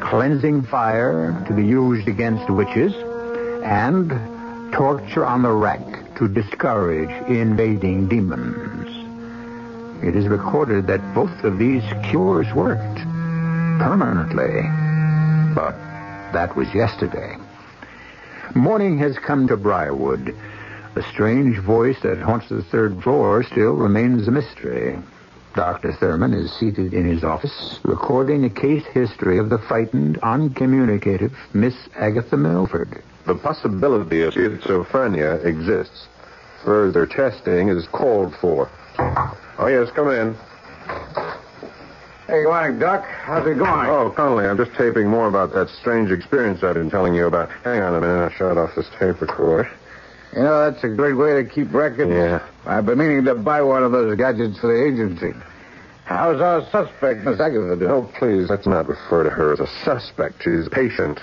cleansing 0.04 0.62
fire 0.62 1.44
to 1.48 1.54
be 1.54 1.64
used 1.64 2.08
against 2.08 2.50
witches, 2.50 2.94
and 3.64 4.10
torture 4.72 5.24
on 5.24 5.42
the 5.42 5.50
rack 5.50 6.14
to 6.16 6.28
discourage 6.28 7.10
invading 7.28 8.08
demons. 8.08 8.73
It 10.04 10.16
is 10.16 10.28
recorded 10.28 10.86
that 10.88 11.14
both 11.14 11.44
of 11.44 11.58
these 11.58 11.82
cures 12.10 12.52
worked 12.52 12.98
permanently, 13.78 14.60
but 15.54 15.72
that 16.34 16.54
was 16.54 16.68
yesterday. 16.74 17.38
Morning 18.54 18.98
has 18.98 19.16
come 19.18 19.48
to 19.48 19.56
Briarwood. 19.56 20.36
The 20.92 21.02
strange 21.04 21.58
voice 21.58 21.96
that 22.02 22.18
haunts 22.18 22.50
the 22.50 22.62
third 22.62 23.02
floor 23.02 23.44
still 23.44 23.72
remains 23.76 24.28
a 24.28 24.30
mystery. 24.30 24.98
Dr. 25.54 25.94
Thurman 25.94 26.34
is 26.34 26.52
seated 26.52 26.92
in 26.92 27.06
his 27.06 27.24
office, 27.24 27.80
recording 27.82 28.44
a 28.44 28.50
case 28.50 28.84
history 28.84 29.38
of 29.38 29.48
the 29.48 29.58
frightened, 29.58 30.18
uncommunicative 30.22 31.32
Miss 31.54 31.76
Agatha 31.96 32.36
Milford. 32.36 33.02
The 33.24 33.36
possibility 33.36 34.20
of 34.20 34.34
schizophrenia 34.34 35.42
exists. 35.46 36.08
Further 36.62 37.06
testing 37.06 37.70
is 37.70 37.86
called 37.86 38.36
for. 38.36 38.68
Oh, 39.56 39.68
yes, 39.68 39.88
come 39.94 40.08
in. 40.08 40.34
Hey, 42.26 42.42
good 42.42 42.48
morning, 42.48 42.78
Doc. 42.80 43.04
How's 43.04 43.46
it 43.46 43.54
going? 43.54 43.88
Oh, 43.88 44.12
Connolly, 44.16 44.46
I'm 44.46 44.56
just 44.56 44.72
taping 44.72 45.06
more 45.06 45.28
about 45.28 45.52
that 45.52 45.68
strange 45.68 46.10
experience 46.10 46.64
I've 46.64 46.74
been 46.74 46.90
telling 46.90 47.14
you 47.14 47.26
about. 47.26 47.50
Hang 47.62 47.80
on 47.80 47.94
a 47.94 48.00
minute, 48.00 48.20
I'll 48.20 48.30
shut 48.30 48.58
off 48.58 48.74
this 48.74 48.88
tape 48.98 49.20
recorder. 49.20 49.70
You 50.34 50.42
know, 50.42 50.68
that's 50.68 50.82
a 50.82 50.88
great 50.88 51.12
way 51.12 51.40
to 51.40 51.48
keep 51.48 51.72
records. 51.72 52.10
Yeah. 52.10 52.44
I've 52.66 52.86
been 52.86 52.98
meaning 52.98 53.24
to 53.26 53.36
buy 53.36 53.62
one 53.62 53.84
of 53.84 53.92
those 53.92 54.16
gadgets 54.16 54.58
for 54.58 54.66
the 54.66 54.84
agency. 54.84 55.38
How's 56.04 56.40
our 56.40 56.62
suspect, 56.70 57.20
Miss 57.24 57.38
Agatha, 57.38 57.76
doing? 57.76 57.90
Oh, 57.90 58.10
please, 58.18 58.50
let's 58.50 58.66
not 58.66 58.88
refer 58.88 59.22
to 59.22 59.30
her 59.30 59.52
as 59.52 59.60
a 59.60 59.68
suspect. 59.84 60.42
She's 60.42 60.66
a 60.66 60.70
patient, 60.70 61.20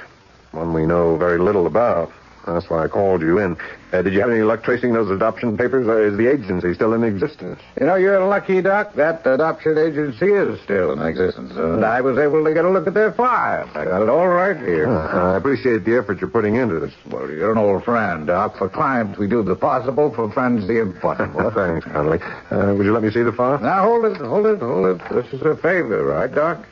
one 0.51 0.73
we 0.73 0.85
know 0.85 1.17
very 1.17 1.37
little 1.37 1.67
about. 1.67 2.11
That's 2.45 2.69
why 2.69 2.83
I 2.83 2.87
called 2.87 3.21
you 3.21 3.39
in. 3.39 3.57
Uh, 3.93 4.01
did 4.01 4.13
you 4.13 4.21
have 4.21 4.29
any 4.29 4.41
luck 4.41 4.63
tracing 4.63 4.93
those 4.93 5.11
adoption 5.11 5.57
papers? 5.57 5.85
Or 5.87 6.05
is 6.05 6.17
the 6.17 6.27
agency 6.31 6.73
still 6.73 6.93
in 6.93 7.03
existence? 7.03 7.59
You 7.79 7.85
know, 7.85 7.95
you're 7.95 8.25
lucky, 8.25 8.61
Doc. 8.61 8.93
That 8.95 9.25
adoption 9.25 9.77
agency 9.77 10.27
is 10.27 10.61
still 10.63 10.93
in 10.93 11.01
existence. 11.01 11.51
And 11.55 11.83
I 11.83 11.99
was 12.01 12.17
able 12.17 12.43
to 12.45 12.53
get 12.53 12.63
a 12.63 12.69
look 12.69 12.87
at 12.87 12.93
their 12.93 13.11
file. 13.11 13.69
I 13.75 13.85
got 13.85 14.01
it 14.01 14.09
all 14.09 14.27
right 14.29 14.55
here. 14.55 14.87
Uh, 14.87 15.33
I 15.33 15.37
appreciate 15.37 15.83
the 15.83 15.97
effort 15.97 16.21
you're 16.21 16.29
putting 16.29 16.55
into 16.55 16.79
this. 16.79 16.93
Well, 17.09 17.29
you're 17.29 17.51
an 17.51 17.57
old 17.57 17.83
friend, 17.83 18.27
Doc. 18.27 18.57
For 18.57 18.69
clients, 18.69 19.19
we 19.19 19.27
do 19.27 19.43
the 19.43 19.55
possible. 19.55 20.11
For 20.13 20.31
friends, 20.31 20.67
the 20.67 20.81
impossible. 20.81 21.51
Thanks, 21.55 21.85
Connolly. 21.85 22.19
Uh, 22.49 22.73
would 22.75 22.85
you 22.85 22.93
let 22.93 23.03
me 23.03 23.11
see 23.11 23.23
the 23.23 23.33
file? 23.33 23.59
Now, 23.59 23.83
hold 23.83 24.05
it, 24.05 24.17
hold 24.17 24.45
it, 24.45 24.59
hold 24.59 24.87
it. 24.87 25.01
This 25.13 25.33
is 25.33 25.41
a 25.41 25.55
favor, 25.57 26.05
right, 26.05 26.33
Doc? 26.33 26.65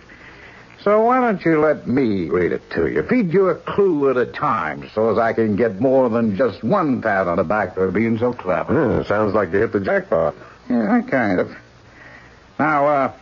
So 0.89 1.01
why 1.01 1.19
don't 1.19 1.45
you 1.45 1.61
let 1.61 1.87
me 1.87 2.29
read 2.29 2.51
it 2.51 2.67
to 2.71 2.87
you? 2.87 3.03
Feed 3.03 3.31
you 3.31 3.49
a 3.49 3.53
clue 3.53 4.09
at 4.09 4.17
a 4.17 4.25
time 4.25 4.89
so 4.95 5.11
as 5.11 5.19
I 5.19 5.33
can 5.33 5.55
get 5.55 5.79
more 5.79 6.09
than 6.09 6.35
just 6.35 6.63
one 6.63 6.99
pat 6.99 7.27
on 7.27 7.37
the 7.37 7.43
back 7.43 7.75
for 7.75 7.91
being 7.91 8.17
so 8.17 8.33
clever. 8.33 8.97
Yeah, 8.97 9.03
sounds 9.03 9.35
like 9.35 9.51
you 9.53 9.59
hit 9.59 9.71
the 9.71 9.81
jackpot. 9.81 10.33
Yeah, 10.67 10.99
kind 11.07 11.41
of. 11.41 11.55
Now, 12.57 12.87
uh, 12.87 13.13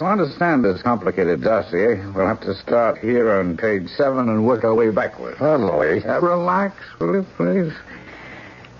to 0.00 0.04
understand 0.04 0.64
this 0.64 0.82
complicated 0.82 1.42
dossier, 1.42 2.04
we'll 2.06 2.26
have 2.26 2.40
to 2.40 2.56
start 2.56 2.98
here 2.98 3.38
on 3.38 3.56
page 3.56 3.88
seven 3.90 4.28
and 4.28 4.44
work 4.44 4.64
our 4.64 4.74
way 4.74 4.90
backwards. 4.90 5.38
Connolly. 5.38 6.04
Uh, 6.04 6.20
relax, 6.20 6.74
will 6.98 7.14
you, 7.14 7.26
please? 7.36 7.72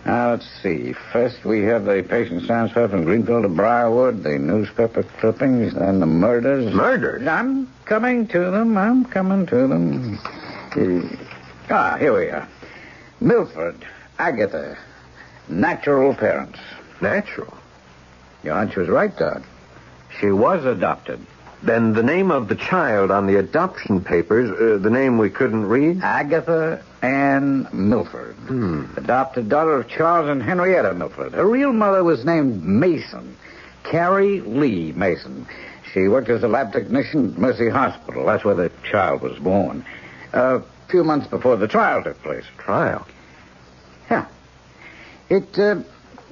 Now, 0.06 0.30
let's 0.30 0.46
see. 0.62 0.92
First, 0.92 1.44
we 1.44 1.62
have 1.64 1.84
the 1.84 2.06
patient 2.08 2.46
transfer 2.46 2.86
from 2.86 3.02
Greenfield 3.02 3.42
to 3.42 3.48
Briarwood, 3.48 4.22
the 4.22 4.38
newspaper 4.38 5.02
clippings, 5.02 5.74
then 5.74 5.98
the 5.98 6.06
murders. 6.06 6.72
Murders? 6.72 7.26
I'm 7.26 7.68
coming 7.86 8.28
to 8.28 8.52
them. 8.52 8.78
I'm 8.78 9.04
coming 9.04 9.46
to 9.46 9.66
them. 9.66 10.18
Ah, 11.68 11.96
here 11.98 12.16
we 12.16 12.28
are. 12.28 12.48
Milford, 13.20 13.84
Agatha, 14.20 14.78
natural 15.48 16.14
parents. 16.14 16.60
Natural. 17.00 17.52
Your 18.44 18.54
hunch 18.54 18.76
was 18.76 18.88
right, 18.88 19.14
Doc. 19.18 19.42
She 20.20 20.30
was 20.30 20.64
adopted. 20.64 21.18
Then 21.64 21.94
the 21.94 22.04
name 22.04 22.30
of 22.30 22.46
the 22.46 22.54
child 22.54 23.10
on 23.10 23.26
the 23.26 23.40
adoption 23.40 24.00
papers, 24.00 24.50
uh, 24.52 24.78
the 24.80 24.90
name 24.90 25.18
we 25.18 25.30
couldn't 25.30 25.66
read? 25.66 26.00
Agatha 26.04 26.80
Ann 27.06 27.68
Milford. 27.72 28.36
Adopted 28.96 29.48
daughter 29.48 29.76
of 29.76 29.88
Charles 29.88 30.28
and 30.28 30.42
Henrietta 30.42 30.92
Milford. 30.94 31.34
Her 31.34 31.46
real 31.46 31.72
mother 31.72 32.02
was 32.02 32.24
named 32.24 32.64
Mason. 32.64 33.36
Carrie 33.84 34.40
Lee 34.40 34.92
Mason. 34.92 35.46
She 35.92 36.08
worked 36.08 36.28
as 36.28 36.42
a 36.42 36.48
lab 36.48 36.72
technician 36.72 37.32
at 37.32 37.38
Mercy 37.38 37.68
Hospital. 37.68 38.26
That's 38.26 38.44
where 38.44 38.56
the 38.56 38.72
child 38.90 39.22
was 39.22 39.38
born. 39.38 39.84
A 40.32 40.60
few 40.88 41.04
months 41.04 41.28
before 41.28 41.56
the 41.56 41.68
trial 41.68 42.02
took 42.02 42.20
place. 42.22 42.44
Trial. 42.58 43.06
Yeah. 44.10 44.26
It, 45.28 45.56
uh, 45.58 45.82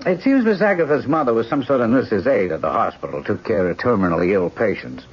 it 0.04 0.22
seems 0.22 0.44
Miss 0.44 0.60
Agatha's 0.60 1.06
mother 1.06 1.32
was 1.32 1.48
some 1.48 1.62
sort 1.62 1.82
of 1.82 1.90
nurse's 1.90 2.26
aide 2.26 2.50
at 2.50 2.62
the 2.62 2.70
hospital, 2.70 3.22
took 3.22 3.44
care 3.44 3.68
of 3.70 3.76
terminally 3.78 4.32
ill 4.32 4.50
patients. 4.50 5.04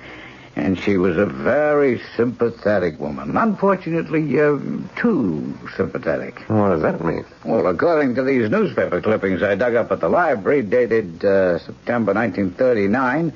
And 0.55 0.77
she 0.77 0.97
was 0.97 1.17
a 1.17 1.25
very 1.25 2.01
sympathetic 2.17 2.99
woman. 2.99 3.37
Unfortunately, 3.37 4.39
uh, 4.39 4.57
too 4.97 5.57
sympathetic. 5.77 6.39
What 6.49 6.69
does 6.69 6.81
that 6.81 7.03
mean? 7.03 7.25
Well, 7.45 7.67
according 7.67 8.15
to 8.15 8.23
these 8.23 8.49
newspaper 8.49 9.01
clippings 9.01 9.41
I 9.41 9.55
dug 9.55 9.75
up 9.75 9.91
at 9.91 10.01
the 10.01 10.09
library, 10.09 10.61
dated 10.61 11.23
uh, 11.23 11.57
September 11.59 12.13
1939, 12.13 13.33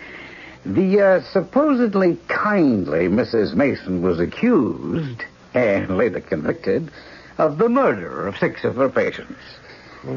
the 0.66 1.02
uh, 1.02 1.22
supposedly 1.22 2.18
kindly 2.28 3.08
Mrs. 3.08 3.54
Mason 3.54 4.02
was 4.02 4.20
accused, 4.20 5.24
and 5.54 5.96
later 5.96 6.20
convicted, 6.20 6.92
of 7.38 7.58
the 7.58 7.70
murder 7.70 8.28
of 8.28 8.38
six 8.38 8.64
of 8.64 8.76
her 8.76 8.90
patients. 8.90 9.40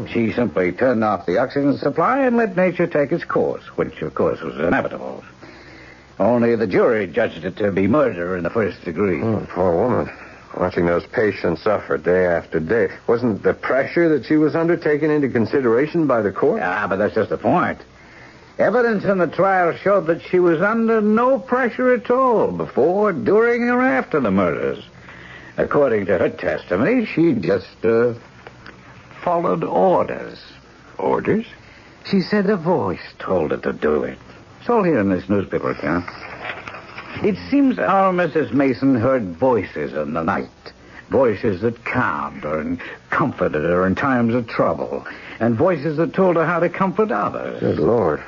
She 0.09 0.33
simply 0.33 0.73
turned 0.73 1.03
off 1.03 1.27
the 1.27 1.39
oxygen 1.39 1.79
supply 1.79 2.19
and 2.21 2.37
let 2.37 2.57
nature 2.57 2.87
take 2.87 3.11
its 3.11 3.25
course, 3.25 3.65
which, 3.77 4.03
of 4.03 4.15
course, 4.15 4.41
was 4.43 4.59
inevitable. 4.59 5.25
Only 6.19 6.57
the 6.57 6.67
jury 6.67 7.07
judged 7.07 7.45
it 7.45 7.57
to 7.59 7.71
be 7.71 7.87
murder 7.87 8.37
in 8.37 8.43
the 8.43 8.51
first 8.51 8.85
degree. 8.85 9.23
Oh, 9.23 9.47
poor 9.51 9.75
woman. 9.75 10.11
Watching 10.57 10.87
those 10.87 11.07
patients 11.07 11.63
suffer 11.63 11.97
day 11.99 12.27
after 12.27 12.59
day. 12.59 12.89
Wasn't 13.07 13.43
the 13.43 13.55
pressure 13.55 14.09
that 14.09 14.27
she 14.27 14.37
was 14.37 14.57
under 14.57 14.77
taken 14.77 15.11
into 15.11 15.29
consideration 15.29 16.07
by 16.07 16.23
the 16.23 16.33
court? 16.33 16.63
Ah, 16.63 16.87
but 16.89 16.97
that's 16.97 17.15
just 17.15 17.31
the 17.31 17.39
point. 17.39 17.79
Evidence 18.59 19.05
in 19.05 19.19
the 19.19 19.29
trial 19.29 19.73
showed 19.77 20.07
that 20.07 20.23
she 20.23 20.41
was 20.41 20.61
under 20.61 21.01
no 21.01 21.39
pressure 21.39 21.95
at 21.95 22.11
all 22.11 22.51
before, 22.51 23.13
during, 23.13 23.71
or 23.71 23.81
after 23.81 24.19
the 24.19 24.33
murders. 24.33 24.85
According 25.57 26.07
to 26.07 26.19
her 26.19 26.29
testimony, 26.31 27.05
she 27.05 27.35
just 27.35 27.85
uh, 27.85 28.15
followed 29.23 29.63
orders. 29.63 30.43
Orders? 30.99 31.47
She 32.05 32.21
said 32.21 32.51
a 32.51 32.57
voice 32.57 33.15
told 33.21 33.53
her 33.53 33.59
to 33.59 33.73
do 33.73 34.03
it. 34.03 34.19
It's 34.69 34.75
all 34.75 34.83
here 34.83 35.01
in 35.01 35.09
this 35.09 35.31
newspaper 35.31 35.71
account. 35.71 36.05
It 37.25 37.39
seems 37.51 37.79
our 37.79 38.13
Mrs. 38.13 38.53
Mason 38.53 38.97
heard 38.97 39.35
voices 39.35 39.95
in 39.95 40.13
the 40.13 40.23
night. 40.23 40.51
Voices 41.09 41.63
that 41.63 41.83
calmed 41.87 42.43
her 42.43 42.61
and 42.61 42.79
comforted 43.09 43.65
her 43.65 43.87
in 43.87 43.95
times 43.95 44.35
of 44.35 44.47
trouble. 44.47 45.07
And 45.41 45.57
voices 45.57 45.97
that 45.97 46.13
told 46.13 46.37
her 46.37 46.45
how 46.45 46.61
to 46.61 46.69
comfort 46.69 47.11
others. 47.11 47.61
Good 47.61 47.79
Lord. 47.79 48.23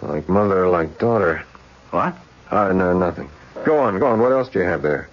Like 0.00 0.26
mother, 0.26 0.68
like 0.68 0.98
daughter. 0.98 1.44
What? 1.90 2.16
Uh, 2.50 2.72
no, 2.72 2.98
nothing. 2.98 3.28
Go 3.66 3.78
on, 3.78 3.98
go 3.98 4.06
on. 4.06 4.20
What 4.20 4.32
else 4.32 4.48
do 4.48 4.58
you 4.58 4.64
have 4.64 4.80
there? 4.80 5.10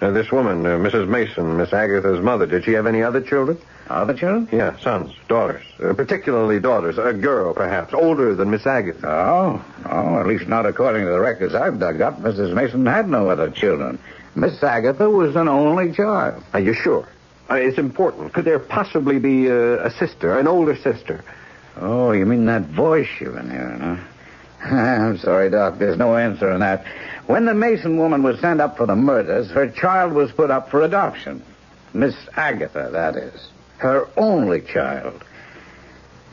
Uh, 0.00 0.10
this 0.10 0.32
woman, 0.32 0.66
uh, 0.66 0.70
Mrs. 0.78 1.06
Mason, 1.06 1.56
Miss 1.56 1.72
Agatha's 1.72 2.18
mother, 2.18 2.46
did 2.46 2.64
she 2.64 2.72
have 2.72 2.88
any 2.88 3.04
other 3.04 3.20
children? 3.20 3.56
Other 3.88 4.14
children? 4.14 4.48
Yeah, 4.50 4.76
sons, 4.78 5.12
daughters. 5.28 5.64
Uh, 5.82 5.92
particularly 5.92 6.58
daughters. 6.58 6.98
A 6.98 7.12
girl, 7.12 7.54
perhaps, 7.54 7.94
older 7.94 8.34
than 8.34 8.50
Miss 8.50 8.66
Agatha. 8.66 9.08
Oh, 9.08 9.64
oh, 9.88 10.18
at 10.20 10.26
least 10.26 10.48
not 10.48 10.66
according 10.66 11.04
to 11.04 11.10
the 11.10 11.20
records 11.20 11.54
I've 11.54 11.78
dug 11.78 12.00
up. 12.00 12.20
Mrs. 12.20 12.52
Mason 12.52 12.84
had 12.84 13.08
no 13.08 13.30
other 13.30 13.50
children. 13.50 13.98
Miss 14.34 14.62
Agatha 14.62 15.08
was 15.08 15.36
an 15.36 15.48
only 15.48 15.92
child. 15.92 16.42
Are 16.52 16.60
you 16.60 16.74
sure? 16.74 17.08
Uh, 17.48 17.54
it's 17.54 17.78
important. 17.78 18.32
Could 18.32 18.44
there 18.44 18.58
possibly 18.58 19.18
be 19.20 19.48
uh, 19.48 19.54
a 19.54 19.90
sister, 19.90 20.36
an 20.36 20.48
older 20.48 20.76
sister? 20.76 21.24
Oh, 21.76 22.10
you 22.10 22.26
mean 22.26 22.46
that 22.46 22.62
voice 22.62 23.08
you've 23.20 23.34
been 23.34 23.50
hearing, 23.50 23.80
huh? 23.80 23.96
I'm 24.64 25.18
sorry, 25.18 25.50
Doc. 25.50 25.78
There's 25.78 25.98
no 25.98 26.16
answer 26.16 26.50
on 26.50 26.60
that. 26.60 26.84
When 27.26 27.44
the 27.44 27.54
Mason 27.54 27.98
woman 27.98 28.22
was 28.22 28.40
sent 28.40 28.60
up 28.60 28.76
for 28.76 28.86
the 28.86 28.96
murders, 28.96 29.50
her 29.50 29.68
child 29.68 30.12
was 30.12 30.32
put 30.32 30.50
up 30.50 30.70
for 30.70 30.82
adoption. 30.82 31.42
Miss 31.94 32.16
Agatha, 32.36 32.88
that 32.92 33.16
is. 33.16 33.48
Her 33.78 34.08
only 34.16 34.62
child. 34.62 35.22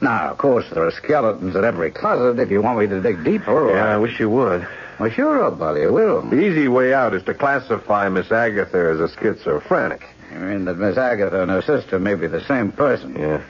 Now, 0.02 0.32
of 0.32 0.38
course, 0.38 0.66
there 0.74 0.86
are 0.86 0.92
skeletons 0.92 1.56
in 1.56 1.64
every 1.64 1.92
closet 1.92 2.42
if 2.42 2.52
you 2.52 2.62
want 2.62 2.80
me 2.80 2.88
to 2.88 3.02
dig 3.02 3.24
deeper. 3.24 3.72
Yeah, 3.72 3.94
I 3.94 3.98
wish 3.98 4.20
you 4.20 4.30
would. 4.30 4.68
Well, 5.00 5.10
sure, 5.10 5.50
buddy, 5.52 5.84
I 5.84 5.90
will. 5.90 6.22
The 6.22 6.40
easy 6.40 6.68
way 6.68 6.94
out 6.94 7.14
is 7.14 7.24
to 7.24 7.34
classify 7.34 8.10
Miss 8.10 8.32
Agatha 8.32 8.92
as 8.94 9.00
a 9.00 9.08
schizophrenic. 9.18 10.04
I 10.32 10.38
mean 10.40 10.66
that 10.66 10.78
Miss 10.78 10.98
Agatha 10.98 11.42
and 11.42 11.52
her 11.52 11.62
sister 11.62 12.00
may 12.00 12.16
be 12.16 12.28
the 12.28 12.44
same 12.46 12.72
person. 12.72 13.16
Yeah. 13.16 13.42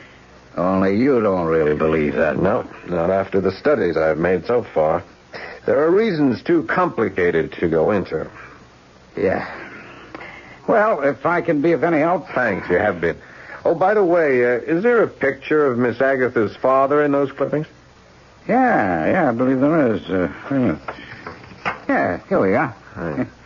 Only 0.56 0.98
you 0.98 1.22
don't 1.22 1.48
really 1.48 1.76
believe 1.76 2.14
that. 2.16 2.38
No, 2.38 2.68
not 2.88 3.10
after 3.10 3.42
the 3.42 3.52
studies 3.52 3.98
I've 3.98 4.18
made 4.18 4.46
so 4.46 4.64
far. 4.64 5.04
There 5.66 5.80
are 5.80 5.90
reasons 5.90 6.44
too 6.44 6.64
complicated 6.64 7.54
to 7.54 7.68
go 7.68 7.92
into. 7.92 8.30
Yeah. 9.18 9.48
Well, 10.68 11.02
if 11.02 11.26
I 11.26 11.42
can 11.42 11.62
be 11.62 11.72
of 11.72 11.84
any 11.84 12.00
help. 12.00 12.28
Thanks, 12.30 12.70
you 12.70 12.78
have 12.78 13.02
been. 13.02 13.18
Oh, 13.66 13.76
by 13.76 13.94
the 13.94 14.04
way, 14.04 14.44
uh, 14.44 14.60
is 14.60 14.84
there 14.84 15.02
a 15.04 15.08
picture 15.08 15.66
of 15.66 15.78
Miss 15.78 16.02
Agatha's 16.02 16.56
father 16.58 17.04
in 17.04 17.12
those 17.14 17.32
clippings? 17.32 17.68
Yeah, 18.48 19.10
yeah, 19.10 19.30
I 19.30 19.32
believe 19.32 19.62
there 19.62 19.94
is. 19.94 20.02
Uh, 20.10 20.32
yeah. 20.52 20.80
yeah, 21.88 22.20
here 22.28 22.40
we 22.40 22.56
are. 22.56 22.76
Right. 22.96 23.28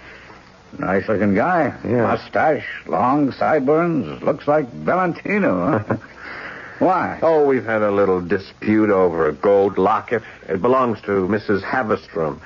Nice 0.79 1.07
looking 1.07 1.33
guy. 1.33 1.73
Yeah. 1.83 2.03
Mustache, 2.03 2.67
long 2.85 3.31
sideburns. 3.31 4.21
Looks 4.21 4.47
like 4.47 4.69
Valentino, 4.69 5.79
huh? 5.79 5.97
Why? 6.79 7.17
Oh, 7.23 7.47
we've 7.47 7.65
had 7.65 7.81
a 7.81 7.89
little 7.89 8.21
dispute 8.21 8.91
over 8.91 9.27
a 9.27 9.33
gold 9.33 9.79
locket. 9.79 10.21
It 10.47 10.61
belongs 10.61 11.01
to 11.01 11.27
Mrs. 11.27 11.63
Haverstrom. 11.63 12.39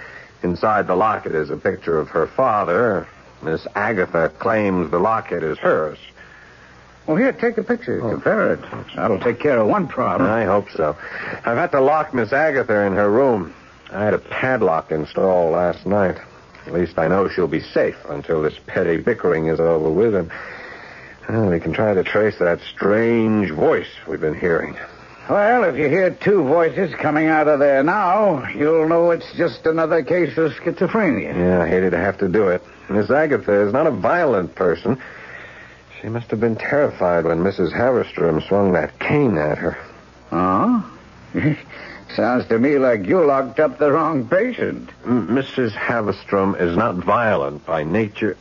Inside 0.43 0.87
the 0.87 0.95
locket 0.95 1.35
is 1.35 1.49
a 1.49 1.57
picture 1.57 1.99
of 1.99 2.09
her 2.09 2.27
father. 2.27 3.05
Miss 3.41 3.67
Agatha 3.75 4.31
claims 4.39 4.91
the 4.91 4.99
locket 4.99 5.43
is 5.43 5.57
hers. 5.57 5.97
Well, 7.07 7.17
here, 7.17 7.31
take 7.31 7.57
a 7.57 7.63
picture. 7.63 8.01
Oh. 8.03 8.11
Compare 8.11 8.53
it. 8.53 8.59
That'll 8.95 9.19
take 9.19 9.39
care 9.39 9.57
of 9.59 9.67
one 9.67 9.87
problem. 9.87 10.29
I 10.29 10.45
hope 10.45 10.69
so. 10.71 10.95
I've 11.45 11.57
had 11.57 11.71
to 11.71 11.81
lock 11.81 12.13
Miss 12.13 12.31
Agatha 12.31 12.81
in 12.81 12.93
her 12.93 13.09
room. 13.09 13.53
I 13.91 14.05
had 14.05 14.13
a 14.13 14.19
padlock 14.19 14.91
installed 14.91 15.53
last 15.53 15.85
night. 15.85 16.17
At 16.65 16.73
least 16.73 16.97
I 16.99 17.07
know 17.07 17.27
she'll 17.27 17.47
be 17.47 17.59
safe 17.59 17.97
until 18.07 18.41
this 18.41 18.57
petty 18.67 18.97
bickering 18.97 19.47
is 19.47 19.59
over 19.59 19.89
with, 19.89 20.13
and 20.13 20.31
well, 21.27 21.49
we 21.49 21.59
can 21.59 21.73
try 21.73 21.93
to 21.93 22.03
trace 22.03 22.37
that 22.39 22.59
strange 22.61 23.51
voice 23.51 23.87
we've 24.07 24.21
been 24.21 24.39
hearing. 24.39 24.77
Well, 25.29 25.63
if 25.63 25.75
you 25.75 25.87
hear 25.87 26.11
two 26.11 26.43
voices 26.43 26.93
coming 26.95 27.27
out 27.27 27.47
of 27.47 27.59
there 27.59 27.83
now, 27.83 28.47
you'll 28.49 28.87
know 28.87 29.11
it's 29.11 29.31
just 29.33 29.65
another 29.65 30.03
case 30.03 30.37
of 30.37 30.51
schizophrenia. 30.51 31.35
Yeah, 31.35 31.61
I 31.61 31.67
hated 31.67 31.91
to 31.91 31.97
have 31.97 32.17
to 32.19 32.27
do 32.27 32.49
it. 32.49 32.63
Miss 32.89 33.09
Agatha 33.09 33.65
is 33.65 33.73
not 33.73 33.87
a 33.87 33.91
violent 33.91 34.55
person. 34.55 35.01
She 36.01 36.09
must 36.09 36.31
have 36.31 36.39
been 36.39 36.55
terrified 36.55 37.25
when 37.25 37.39
Mrs. 37.43 37.71
Haverstrom 37.71 38.45
swung 38.47 38.71
that 38.73 38.97
cane 38.97 39.37
at 39.37 39.59
her. 39.59 39.77
Oh? 40.31 40.83
Sounds 42.15 42.47
to 42.47 42.57
me 42.57 42.79
like 42.79 43.05
you 43.05 43.23
locked 43.23 43.59
up 43.59 43.77
the 43.77 43.91
wrong 43.91 44.27
patient. 44.27 44.89
M- 45.05 45.27
Mrs. 45.27 45.71
Haverstrom 45.71 46.59
is 46.59 46.75
not 46.75 46.95
violent 46.95 47.65
by 47.67 47.83
nature. 47.83 48.35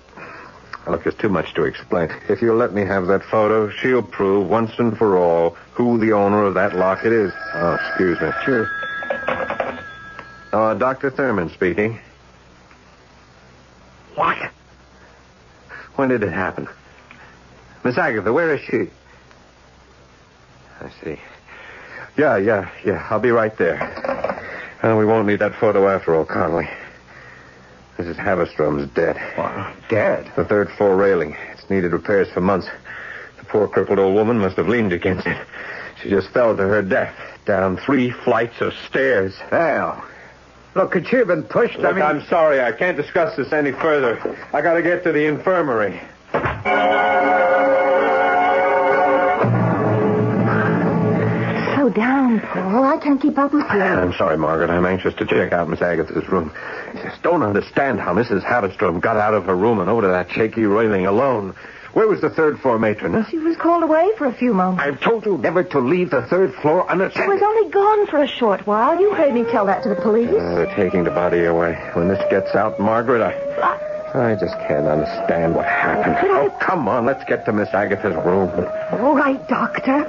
Look, 0.88 1.05
there's 1.05 1.14
too 1.16 1.29
much 1.29 1.53
to 1.55 1.64
explain. 1.64 2.11
If 2.29 2.40
you'll 2.40 2.57
let 2.57 2.73
me 2.73 2.85
have 2.87 3.07
that 3.09 3.23
photo, 3.25 3.68
she'll 3.68 4.03
prove 4.03 4.49
once 4.49 4.73
and 4.79 4.96
for 4.96 5.18
all 5.18 5.51
who 5.75 5.99
the 5.99 6.14
owner 6.14 6.44
of 6.44 6.55
that 6.55 6.75
locket 6.75 7.12
is. 7.12 7.33
Oh, 7.55 7.75
excuse 7.75 8.18
me. 8.20 8.31
Sure. 8.44 8.70
Uh, 10.53 10.75
Dr. 10.75 11.11
Thurman 11.11 11.51
speaking. 11.51 12.01
What? 14.14 14.51
When 15.96 16.09
did 16.09 16.23
it 16.23 16.33
happen? 16.33 16.66
Miss 17.85 17.97
Agatha, 17.97 18.33
where 18.33 18.55
is 18.55 18.61
she? 18.62 18.90
I 20.81 20.90
see. 21.03 21.19
Yeah, 22.16 22.37
yeah, 22.37 22.71
yeah. 22.85 23.07
I'll 23.11 23.21
be 23.21 23.31
right 23.31 23.57
there. 23.57 23.81
Uh, 24.83 24.97
we 24.97 25.05
won't 25.05 25.27
need 25.27 25.38
that 25.38 25.55
photo 25.55 25.88
after 25.88 26.14
all, 26.14 26.25
Conley. 26.25 26.69
Mrs. 27.99 28.16
Haverstrom's 28.16 28.90
dead. 28.93 29.16
What? 29.37 29.75
Dead? 29.88 30.31
The 30.37 30.45
third 30.45 30.71
floor 30.73 30.97
railing. 30.97 31.37
It's 31.53 31.69
needed 31.69 31.93
repairs 31.93 32.29
for 32.31 32.40
months. 32.40 32.66
The 33.38 33.45
poor 33.45 33.69
crippled 33.69 33.99
old 33.99 34.14
woman 34.14 34.38
must 34.38 34.57
have 34.57 34.69
leaned 34.69 34.93
against 34.93 35.27
it. 35.27 35.37
She 36.03 36.09
just 36.09 36.29
fell 36.29 36.57
to 36.57 36.62
her 36.62 36.83
death 36.83 37.14
down 37.45 37.77
three 37.77 38.11
flights 38.11 38.61
of 38.61 38.73
stairs. 38.88 39.35
Well, 39.53 40.03
look, 40.75 40.93
could 40.93 41.07
she 41.09 41.16
have 41.16 41.27
been 41.27 41.43
pushed? 41.43 41.79
I 41.81 41.93
mean... 41.93 42.03
I'm 42.03 42.25
sorry. 42.27 42.62
I 42.62 42.73
can't 42.73 42.97
discuss 42.97 43.37
this 43.37 43.53
any 43.53 43.73
further. 43.73 44.19
I 44.55 44.62
gotta 44.62 44.83
get 44.83 45.05
to 45.05 45.12
the 45.12 45.27
infirmary. 45.27 46.01
Down, 51.94 52.40
Paul. 52.40 52.85
I 52.85 52.98
can't 52.98 53.20
keep 53.20 53.38
up 53.38 53.53
with 53.53 53.62
you. 53.62 53.68
I'm 53.68 54.12
sorry, 54.14 54.37
Margaret. 54.37 54.70
I'm 54.70 54.87
anxious 54.87 55.14
to 55.14 55.26
check 55.26 55.53
out 55.53 55.68
Miss 55.68 55.83
Agatha's 55.83 56.29
room. 56.29 56.53
I 56.55 57.03
just 57.03 57.22
don't 57.22 57.42
understand 57.42 58.00
how 58.00 58.14
Mrs. 58.14 58.42
Haverstrom 58.42 59.00
got 59.00 59.16
out 59.16 59.35
of 59.35 59.44
her 59.46 59.57
room 59.57 59.81
and 59.81 59.88
over 59.88 60.03
to 60.03 60.09
that 60.09 60.31
shaky 60.31 60.64
railing 60.64 61.07
alone. 61.07 61.55
Where 61.92 62.07
was 62.07 62.20
the 62.20 62.31
third 62.31 62.61
floor 62.61 62.79
matron? 62.79 63.26
She 63.31 63.38
was 63.38 63.57
called 63.57 63.83
away 63.83 64.11
for 64.16 64.26
a 64.26 64.33
few 64.33 64.55
moments. 64.55 64.85
I've 64.85 65.00
told 65.00 65.26
you 65.26 65.38
never 65.38 65.64
to 65.64 65.81
leave 65.81 66.11
the 66.11 66.22
third 66.22 66.55
floor 66.55 66.87
unattended. 66.88 67.24
She 67.24 67.29
was 67.29 67.42
only 67.42 67.70
gone 67.70 68.07
for 68.07 68.22
a 68.22 68.29
short 68.29 68.64
while. 68.66 69.00
You 69.00 69.12
heard 69.14 69.35
me 69.35 69.42
tell 69.50 69.66
that 69.66 69.83
to 69.83 69.88
the 69.88 69.96
police. 69.96 70.29
Uh, 70.31 70.55
they're 70.55 70.76
taking 70.76 71.03
the 71.03 71.11
body 71.11 71.44
away. 71.44 71.74
When 71.94 72.07
this 72.07 72.22
gets 72.31 72.55
out, 72.55 72.79
Margaret, 72.79 73.22
I, 73.22 73.33
I 74.14 74.37
just 74.37 74.55
can't 74.68 74.87
understand 74.87 75.57
what 75.57 75.66
happened. 75.66 76.16
Oh, 76.31 76.57
come 76.61 76.87
on, 76.87 77.07
let's 77.07 77.24
get 77.24 77.44
to 77.46 77.53
Miss 77.53 77.70
Agatha's 77.70 78.14
room. 78.24 78.50
All 79.03 79.16
right, 79.16 79.44
Doctor. 79.48 80.09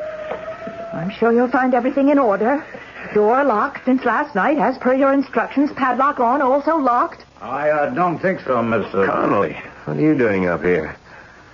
I'm 0.94 1.10
sure 1.10 1.32
you'll 1.32 1.48
find 1.50 1.74
everything 1.74 2.10
in 2.10 2.20
order. 2.20 2.66
Door 3.14 3.46
locked 3.46 3.86
since 3.86 4.04
last 4.06 4.36
night, 4.36 4.58
as 4.58 4.78
per 4.78 4.94
your 4.94 5.14
instructions. 5.14 5.72
Padlock 5.74 6.20
on, 6.20 6.42
also 6.42 6.78
locked. 6.78 7.26
I 7.42 7.70
uh, 7.70 7.90
don't 7.94 8.20
think 8.20 8.40
so, 8.42 8.58
Mr. 8.58 9.08
Uh, 9.08 9.12
Connolly, 9.12 9.54
what 9.86 9.98
are 9.98 10.02
you 10.02 10.18
doing 10.18 10.48
up 10.48 10.62
here? 10.64 10.96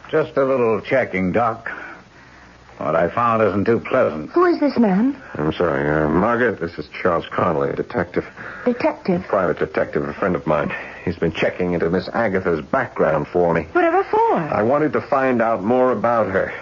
just 0.09 0.37
a 0.37 0.45
little 0.45 0.79
checking, 0.81 1.31
Doc. 1.33 1.69
What 2.77 2.95
I 2.95 3.09
found 3.09 3.41
isn't 3.41 3.65
too 3.65 3.79
pleasant. 3.79 4.29
Who 4.31 4.45
is 4.45 4.59
this 4.59 4.77
man? 4.77 5.21
I'm 5.33 5.51
sorry, 5.51 5.89
uh, 5.89 6.07
Margaret. 6.09 6.59
This 6.61 6.77
is 6.77 6.87
Charles 7.01 7.25
Connolly, 7.31 7.71
a 7.71 7.75
detective, 7.75 8.25
Detective. 8.65 9.23
private 9.23 9.57
detective, 9.59 10.07
a 10.07 10.13
friend 10.13 10.35
of 10.35 10.45
mine. 10.45 10.71
He's 11.03 11.17
been 11.17 11.31
checking 11.33 11.73
into 11.73 11.89
Miss 11.89 12.07
Agatha's 12.09 12.63
background 12.65 13.27
for 13.27 13.53
me. 13.53 13.63
Whatever 13.71 14.03
for? 14.03 14.35
I 14.37 14.61
wanted 14.63 14.93
to 14.93 15.01
find 15.01 15.41
out 15.41 15.63
more 15.63 15.91
about 15.91 16.27
her. 16.27 16.53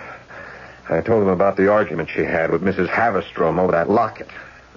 I 0.89 1.01
told 1.01 1.23
him 1.23 1.29
about 1.29 1.57
the 1.57 1.71
argument 1.71 2.09
she 2.09 2.23
had 2.23 2.51
with 2.51 2.61
Mrs. 2.61 2.87
Haverstrom 2.87 3.59
over 3.59 3.71
that 3.71 3.89
locket. 3.89 4.29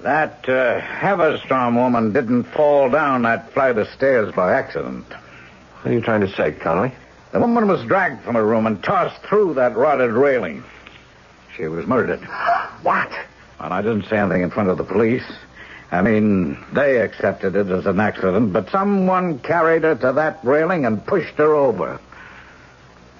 That 0.02 0.48
uh, 0.48 0.80
Haverstrom 0.80 1.74
woman 1.74 2.12
didn't 2.12 2.44
fall 2.44 2.88
down 2.88 3.22
that 3.22 3.52
flight 3.52 3.76
of 3.76 3.88
stairs 3.88 4.32
by 4.34 4.54
accident. 4.54 5.04
What 5.08 5.90
are 5.90 5.92
you 5.92 6.00
trying 6.00 6.22
to 6.22 6.32
say, 6.34 6.52
Connolly? 6.52 6.92
The 7.32 7.40
woman 7.40 7.68
was 7.68 7.84
dragged 7.84 8.22
from 8.22 8.36
her 8.36 8.44
room 8.46 8.66
and 8.66 8.82
tossed 8.82 9.20
through 9.22 9.54
that 9.54 9.76
rotted 9.76 10.12
railing. 10.12 10.64
She 11.56 11.66
was 11.66 11.86
murdered. 11.86 12.20
What? 12.82 13.10
And 13.58 13.74
I 13.74 13.82
didn't 13.82 14.04
say 14.04 14.18
anything 14.18 14.42
in 14.42 14.50
front 14.50 14.70
of 14.70 14.78
the 14.78 14.84
police. 14.84 15.24
I 15.90 16.00
mean, 16.00 16.56
they 16.72 16.98
accepted 16.98 17.56
it 17.56 17.66
as 17.66 17.86
an 17.86 17.98
accident, 17.98 18.52
but 18.52 18.70
someone 18.70 19.40
carried 19.40 19.82
her 19.82 19.96
to 19.96 20.12
that 20.12 20.38
railing 20.44 20.86
and 20.86 21.04
pushed 21.04 21.34
her 21.34 21.54
over. 21.56 21.98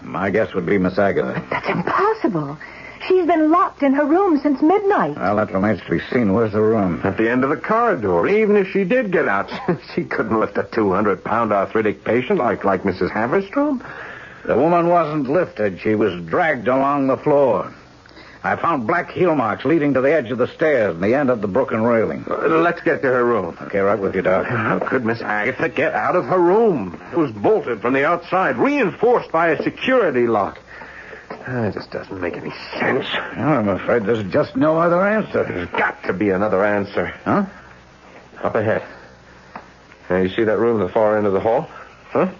My 0.00 0.30
guess 0.30 0.54
would 0.54 0.64
be 0.64 0.78
Miss 0.78 0.96
Agatha. 0.96 1.44
That's 1.50 1.68
impossible. 1.68 2.56
She's 3.06 3.26
been 3.26 3.50
locked 3.50 3.82
in 3.82 3.92
her 3.94 4.04
room 4.04 4.40
since 4.40 4.60
midnight. 4.60 5.16
Well, 5.16 5.36
that 5.36 5.52
remains 5.52 5.80
to 5.82 5.90
be 5.90 6.00
seen. 6.12 6.32
Where's 6.32 6.52
the 6.52 6.60
room? 6.60 7.00
At 7.04 7.16
the 7.16 7.30
end 7.30 7.44
of 7.44 7.50
the 7.50 7.56
corridor. 7.56 8.26
Even 8.26 8.56
if 8.56 8.68
she 8.68 8.84
did 8.84 9.12
get 9.12 9.28
out, 9.28 9.50
she 9.94 10.04
couldn't 10.04 10.38
lift 10.38 10.56
a 10.58 10.64
200-pound 10.64 11.52
arthritic 11.52 12.04
patient 12.04 12.38
like, 12.38 12.64
like 12.64 12.82
Mrs. 12.82 13.10
Haverstrom. 13.10 13.84
The 14.46 14.56
woman 14.56 14.88
wasn't 14.88 15.28
lifted. 15.28 15.80
She 15.80 15.94
was 15.94 16.20
dragged 16.24 16.68
along 16.68 17.06
the 17.06 17.16
floor. 17.18 17.72
I 18.42 18.54
found 18.56 18.86
black 18.86 19.10
heel 19.10 19.34
marks 19.34 19.64
leading 19.64 19.94
to 19.94 20.00
the 20.00 20.12
edge 20.12 20.30
of 20.30 20.38
the 20.38 20.46
stairs 20.46 20.94
and 20.94 21.02
the 21.02 21.14
end 21.14 21.28
of 21.28 21.40
the 21.40 21.48
broken 21.48 21.82
railing. 21.82 22.24
Uh, 22.30 22.46
Let's 22.46 22.80
get 22.82 23.02
to 23.02 23.08
her 23.08 23.24
room. 23.24 23.58
Okay, 23.62 23.80
right 23.80 23.98
with 23.98 24.14
you, 24.14 24.22
Doc. 24.22 24.46
How 24.46 24.78
could 24.78 25.04
Miss 25.04 25.20
Agatha 25.20 25.68
get 25.68 25.92
out 25.92 26.14
of 26.14 26.24
her 26.26 26.38
room? 26.38 27.00
It 27.12 27.18
was 27.18 27.32
bolted 27.32 27.80
from 27.80 27.94
the 27.94 28.06
outside, 28.06 28.56
reinforced 28.56 29.32
by 29.32 29.48
a 29.48 29.62
security 29.62 30.26
lock. 30.28 30.58
Uh, 31.30 31.68
It 31.68 31.74
just 31.74 31.90
doesn't 31.90 32.20
make 32.20 32.36
any 32.36 32.52
sense. 32.78 33.06
Well, 33.36 33.48
I'm 33.48 33.68
afraid 33.68 34.04
there's 34.04 34.24
just 34.32 34.56
no 34.56 34.78
other 34.78 35.06
answer. 35.06 35.44
There's 35.44 35.68
got 35.70 36.02
to 36.04 36.12
be 36.12 36.30
another 36.30 36.64
answer. 36.64 37.06
Huh? 37.24 37.46
Up 38.42 38.54
ahead. 38.54 38.82
Now, 40.08 40.18
you 40.18 40.28
see 40.30 40.44
that 40.44 40.58
room 40.58 40.80
in 40.80 40.86
the 40.86 40.92
far 40.92 41.18
end 41.18 41.26
of 41.26 41.32
the 41.32 41.40
hall? 41.40 41.68
Huh? 42.10 42.30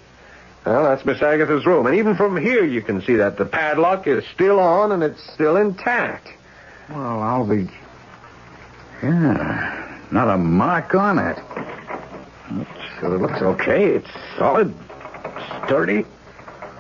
Well, 0.64 0.85
that's 0.85 1.05
Miss 1.05 1.20
Agatha's 1.22 1.66
room. 1.66 1.87
And 1.87 1.96
even 1.96 2.16
from 2.16 2.37
here, 2.37 2.64
you 2.64 2.83
can 2.83 3.01
see 3.03 3.16
that 3.16 3.37
the 3.37 3.44
padlock 3.44 4.07
is 4.07 4.24
still 4.35 4.59
on 4.61 4.92
and 4.92 5.03
it's 5.03 5.22
still 5.33 5.57
intact. 5.57 6.29
Well, 6.90 7.20
I'll 7.22 7.46
be. 7.46 7.68
Yeah, 9.03 10.01
not 10.11 10.29
a 10.29 10.37
mark 10.38 10.94
on 10.94 11.18
it. 11.18 11.38
It's, 12.51 13.03
it 13.03 13.09
looks 13.09 13.40
okay. 13.40 13.85
It's 13.87 14.11
solid, 14.38 14.74
sturdy. 15.66 16.05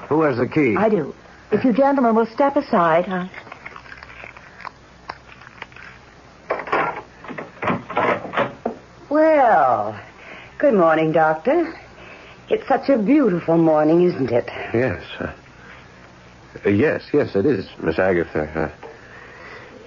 Who 0.08 0.22
has 0.22 0.38
the 0.38 0.48
key? 0.48 0.74
I 0.76 0.88
do. 0.88 1.14
If 1.50 1.64
you 1.64 1.72
gentlemen 1.72 2.14
will 2.14 2.26
step 2.26 2.56
aside, 2.56 3.06
Well, 9.08 9.98
good 10.58 10.74
morning, 10.74 11.12
Doctor. 11.12 11.74
It's 12.50 12.66
such 12.68 12.90
a 12.90 12.98
beautiful 12.98 13.56
morning, 13.56 14.02
isn't 14.02 14.30
it? 14.30 14.46
Yes. 14.74 15.02
Uh, 15.18 15.32
uh, 16.64 16.68
yes, 16.68 17.04
yes, 17.12 17.34
it 17.34 17.46
is, 17.46 17.66
Miss 17.82 17.98
Agatha. 17.98 18.42
Uh, 18.42 18.88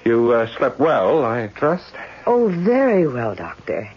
you 0.03 0.31
uh, 0.31 0.47
slept 0.57 0.79
well, 0.79 1.23
I 1.23 1.47
trust? 1.47 1.93
Oh, 2.25 2.47
very 2.49 3.07
well, 3.07 3.35
Doctor. 3.35 3.87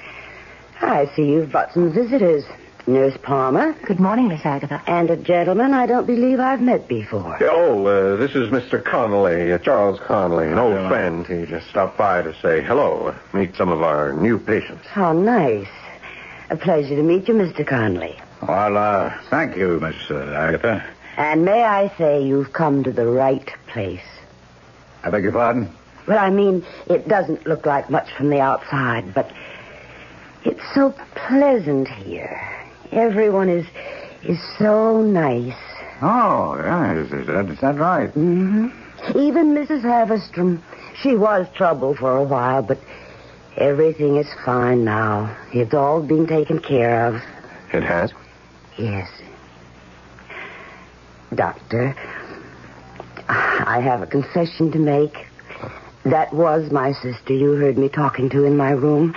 I 0.83 1.07
see 1.16 1.24
you've 1.31 1.50
brought 1.50 1.72
some 1.72 1.92
visitors. 1.92 2.44
Nurse 2.87 3.16
Palmer 3.23 3.73
good 3.87 3.99
morning, 3.99 4.29
Miss 4.29 4.44
Agatha. 4.44 4.83
and 4.87 5.09
a 5.09 5.16
gentleman 5.16 5.73
I 5.73 5.87
don't 5.87 6.07
believe 6.07 6.38
I've 6.38 6.61
met 6.61 6.87
before. 6.87 7.38
Oh, 7.40 7.87
uh, 7.87 8.16
this 8.16 8.35
is 8.35 8.51
Mr. 8.51 8.83
Connolly, 8.85 9.53
uh, 9.53 9.59
Charles 9.59 9.99
Connolly, 10.01 10.49
an 10.49 10.59
old 10.59 10.88
friend. 10.88 11.27
He 11.27 11.47
just 11.47 11.66
stopped 11.68 11.97
by 11.97 12.20
to 12.20 12.35
say 12.42 12.61
hello, 12.62 13.14
meet 13.33 13.57
some 13.57 13.70
of 13.70 13.83
our 13.83 14.12
new 14.12 14.38
patients. 14.38 14.87
How 14.87 15.14
nice. 15.14 15.66
A 16.51 16.57
pleasure 16.57 16.94
to 16.94 17.03
meet 17.03 17.27
you, 17.27 17.33
Mr. 17.35 17.66
Conley. 17.66 18.18
Well, 18.47 18.77
uh, 18.77 19.18
thank 19.31 19.57
you, 19.57 19.81
Miss 19.81 19.97
uh, 20.11 20.18
Agatha. 20.37 20.85
And 21.16 21.42
may 21.47 21.62
I 21.62 21.88
say 21.97 22.23
you've 22.23 22.53
come 22.53 22.83
to 22.85 22.92
the 22.92 23.07
right 23.07 23.51
place. 23.66 24.05
I 25.03 25.09
beg 25.09 25.23
your 25.23 25.33
pardon? 25.33 25.70
Well, 26.07 26.18
I 26.18 26.29
mean, 26.29 26.66
it 26.87 27.09
doesn't 27.09 27.47
look 27.47 27.64
like 27.64 27.88
much 27.88 28.11
from 28.12 28.29
the 28.29 28.40
outside, 28.40 29.14
but 29.14 29.33
it's 30.44 30.61
so 30.75 30.94
pleasant 31.14 31.88
here. 31.88 32.54
Everyone 32.92 33.49
is 33.49 33.66
is 34.23 34.38
so 34.59 35.03
nice. 35.03 35.55
Oh, 36.03 36.57
yeah, 36.57 36.94
is, 36.94 37.12
is, 37.12 37.27
that, 37.27 37.49
is 37.51 37.61
that 37.61 37.77
right? 37.77 38.11
hmm 38.11 38.68
Even 39.14 39.55
Mrs. 39.55 39.83
Haverstrom, 39.83 40.61
she 40.97 41.14
was 41.16 41.47
trouble 41.55 41.94
for 41.94 42.16
a 42.16 42.23
while, 42.25 42.62
but 42.62 42.79
everything 43.57 44.16
is 44.16 44.27
fine 44.44 44.85
now. 44.85 45.35
It's 45.53 45.75
all 45.75 46.03
been 46.03 46.27
taken 46.27 46.59
care 46.59 47.07
of. 47.07 47.23
It 47.73 47.83
has? 47.83 48.12
Yes. 48.79 49.09
Doctor, 51.35 51.94
I 53.29 53.81
have 53.81 54.03
a 54.03 54.07
confession 54.07 54.70
to 54.73 54.79
make. 54.79 55.27
That 56.05 56.33
was 56.33 56.70
my 56.70 56.92
sister 56.92 57.33
you 57.33 57.53
heard 57.55 57.79
me 57.79 57.88
talking 57.88 58.29
to 58.31 58.44
in 58.44 58.57
my 58.57 58.70
room. 58.70 59.14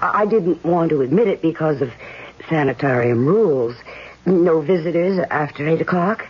I 0.00 0.26
didn't 0.26 0.64
want 0.64 0.90
to 0.90 1.02
admit 1.02 1.26
it 1.26 1.42
because 1.42 1.82
of 1.82 1.90
sanitarium 2.48 3.26
rules. 3.26 3.76
No 4.26 4.60
visitors 4.60 5.18
after 5.30 5.66
8 5.66 5.80
o'clock. 5.80 6.26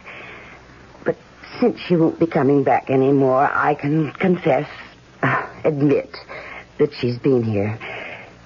But 1.05 1.17
since 1.61 1.81
she 1.81 1.97
won't 1.97 2.19
be 2.19 2.27
coming 2.27 2.63
back 2.65 2.91
anymore, 2.91 3.51
I 3.53 3.75
can 3.75 4.13
confess, 4.13 4.69
uh, 5.23 5.47
admit, 5.65 6.17
that 6.79 6.93
she's 6.95 7.19
been 7.19 7.43
here. 7.43 7.79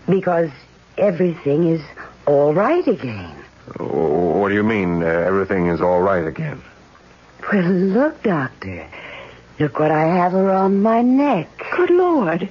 Because 0.08 0.50
everything 0.98 1.68
is 1.68 1.82
all 2.26 2.54
right 2.54 2.86
again. 2.86 3.36
What 3.78 4.48
do 4.48 4.54
you 4.54 4.62
mean, 4.62 5.02
uh, 5.02 5.06
everything 5.06 5.66
is 5.66 5.80
all 5.80 6.00
right 6.00 6.26
again? 6.26 6.62
Well, 7.52 7.62
look, 7.62 8.22
Doctor. 8.22 8.86
Look 9.58 9.78
what 9.78 9.90
I 9.90 10.04
have 10.16 10.34
around 10.34 10.82
my 10.82 11.02
neck. 11.02 11.48
Good 11.76 11.90
Lord. 11.90 12.48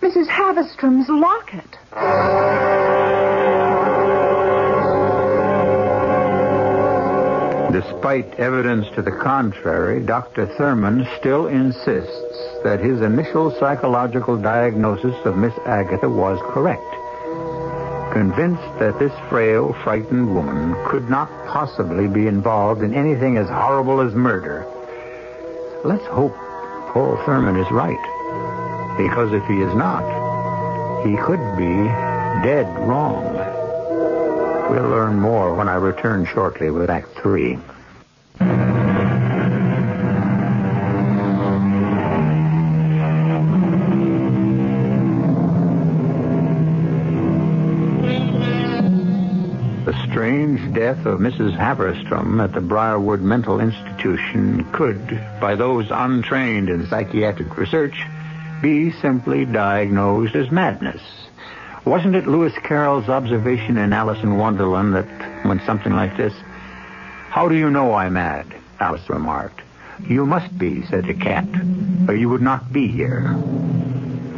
Mrs. 0.00 0.26
Haverstrom's 0.26 1.08
locket. 1.08 2.81
Despite 7.72 8.38
evidence 8.38 8.86
to 8.96 9.00
the 9.00 9.10
contrary, 9.10 10.04
Dr. 10.04 10.46
Thurman 10.58 11.08
still 11.18 11.46
insists 11.46 12.60
that 12.64 12.80
his 12.80 13.00
initial 13.00 13.50
psychological 13.58 14.36
diagnosis 14.36 15.16
of 15.24 15.38
Miss 15.38 15.54
Agatha 15.64 16.06
was 16.06 16.38
correct. 16.52 16.82
Convinced 18.12 18.78
that 18.78 18.98
this 18.98 19.12
frail, 19.30 19.72
frightened 19.84 20.34
woman 20.34 20.76
could 20.86 21.08
not 21.08 21.30
possibly 21.46 22.08
be 22.08 22.26
involved 22.26 22.82
in 22.82 22.92
anything 22.92 23.38
as 23.38 23.48
horrible 23.48 24.02
as 24.02 24.12
murder, 24.12 24.66
let's 25.82 26.04
hope 26.04 26.36
Paul 26.92 27.16
Thurman 27.24 27.56
is 27.56 27.70
right. 27.70 27.96
Because 28.98 29.32
if 29.32 29.46
he 29.46 29.62
is 29.62 29.74
not, 29.74 30.04
he 31.06 31.16
could 31.16 31.40
be 31.56 31.88
dead 32.44 32.66
wrong. 32.86 33.51
We'll 34.72 34.88
learn 34.88 35.20
more 35.20 35.54
when 35.54 35.68
I 35.68 35.74
return 35.74 36.24
shortly 36.24 36.70
with 36.70 36.88
Act 36.88 37.08
Three. 37.18 37.58
The 49.84 50.06
strange 50.10 50.72
death 50.72 51.04
of 51.04 51.20
Mrs. 51.20 51.54
Haverstrom 51.54 52.42
at 52.42 52.54
the 52.54 52.62
Briarwood 52.62 53.20
Mental 53.20 53.60
Institution 53.60 54.64
could, 54.72 55.20
by 55.38 55.54
those 55.54 55.88
untrained 55.90 56.70
in 56.70 56.86
psychiatric 56.86 57.58
research, 57.58 58.06
be 58.62 58.90
simply 58.90 59.44
diagnosed 59.44 60.34
as 60.34 60.50
madness. 60.50 61.02
Wasn't 61.84 62.14
it 62.14 62.26
Lewis 62.26 62.52
Carroll's 62.62 63.08
observation 63.08 63.76
in 63.76 63.92
Alice 63.92 64.22
in 64.22 64.38
Wonderland 64.38 64.94
that 64.94 65.44
went 65.44 65.62
something 65.62 65.92
like 65.92 66.16
this? 66.16 66.34
How 67.28 67.48
do 67.48 67.54
you 67.54 67.70
know 67.70 67.94
I'm 67.94 68.14
mad? 68.14 68.46
Alice 68.80 69.08
remarked. 69.08 69.60
You 70.06 70.26
must 70.26 70.56
be, 70.58 70.84
said 70.86 71.06
the 71.06 71.14
cat, 71.14 71.46
or 72.08 72.14
you 72.14 72.28
would 72.28 72.42
not 72.42 72.72
be 72.72 72.88
here. 72.88 73.36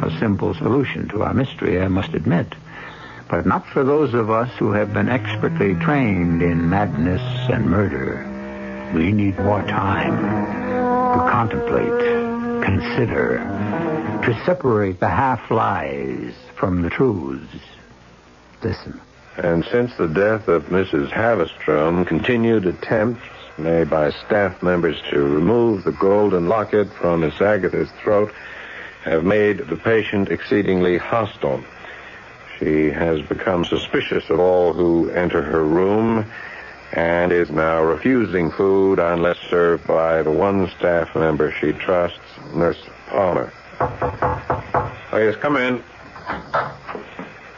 A 0.01 0.15
simple 0.19 0.53
solution 0.53 1.07
to 1.09 1.23
our 1.23 1.33
mystery, 1.33 1.81
I 1.81 1.87
must 1.87 2.13
admit 2.13 2.53
but 3.29 3.45
not 3.45 3.65
for 3.67 3.83
those 3.83 4.13
of 4.13 4.29
us 4.29 4.49
who 4.57 4.71
have 4.71 4.93
been 4.93 5.09
expertly 5.09 5.75
trained 5.75 6.41
in 6.41 6.69
madness 6.69 7.21
and 7.49 7.65
murder. 7.65 8.23
We 8.93 9.11
need 9.11 9.37
more 9.39 9.63
time 9.63 10.17
to 10.17 11.31
contemplate, 11.31 12.24
consider, 12.65 13.37
to 14.25 14.43
separate 14.45 14.99
the 14.99 15.07
half-lies 15.07 16.33
from 16.55 16.81
the 16.81 16.89
truths. 16.89 17.63
Listen. 18.63 18.99
And 19.37 19.63
since 19.65 19.95
the 19.95 20.07
death 20.07 20.47
of 20.47 20.65
Mrs. 20.65 21.09
Haverstrom, 21.11 22.07
continued 22.07 22.65
attempts 22.65 23.21
made 23.57 23.89
by 23.89 24.09
staff 24.09 24.63
members 24.63 24.99
to 25.11 25.21
remove 25.21 25.83
the 25.83 25.91
golden 25.91 26.47
locket 26.47 26.91
from 26.93 27.21
Miss 27.21 27.39
Agatha's 27.39 27.91
throat 28.03 28.33
have 29.03 29.23
made 29.23 29.59
the 29.59 29.75
patient 29.75 30.29
exceedingly 30.29 30.97
hostile. 30.97 31.63
She 32.59 32.89
has 32.89 33.21
become 33.21 33.65
suspicious 33.65 34.29
of 34.29 34.39
all 34.39 34.73
who 34.73 35.09
enter 35.11 35.41
her 35.41 35.63
room 35.63 36.25
and 36.93 37.31
is 37.31 37.49
now 37.49 37.83
refusing 37.83 38.51
food 38.51 38.99
unless 38.99 39.37
served 39.49 39.85
by 39.87 40.21
the 40.23 40.31
one 40.31 40.69
staff 40.77 41.15
member 41.15 41.51
she 41.51 41.71
trusts, 41.73 42.19
Nurse 42.53 42.81
Palmer. 43.07 43.51
Oh, 43.79 45.17
yes, 45.17 45.35
come 45.37 45.57
in. 45.57 45.83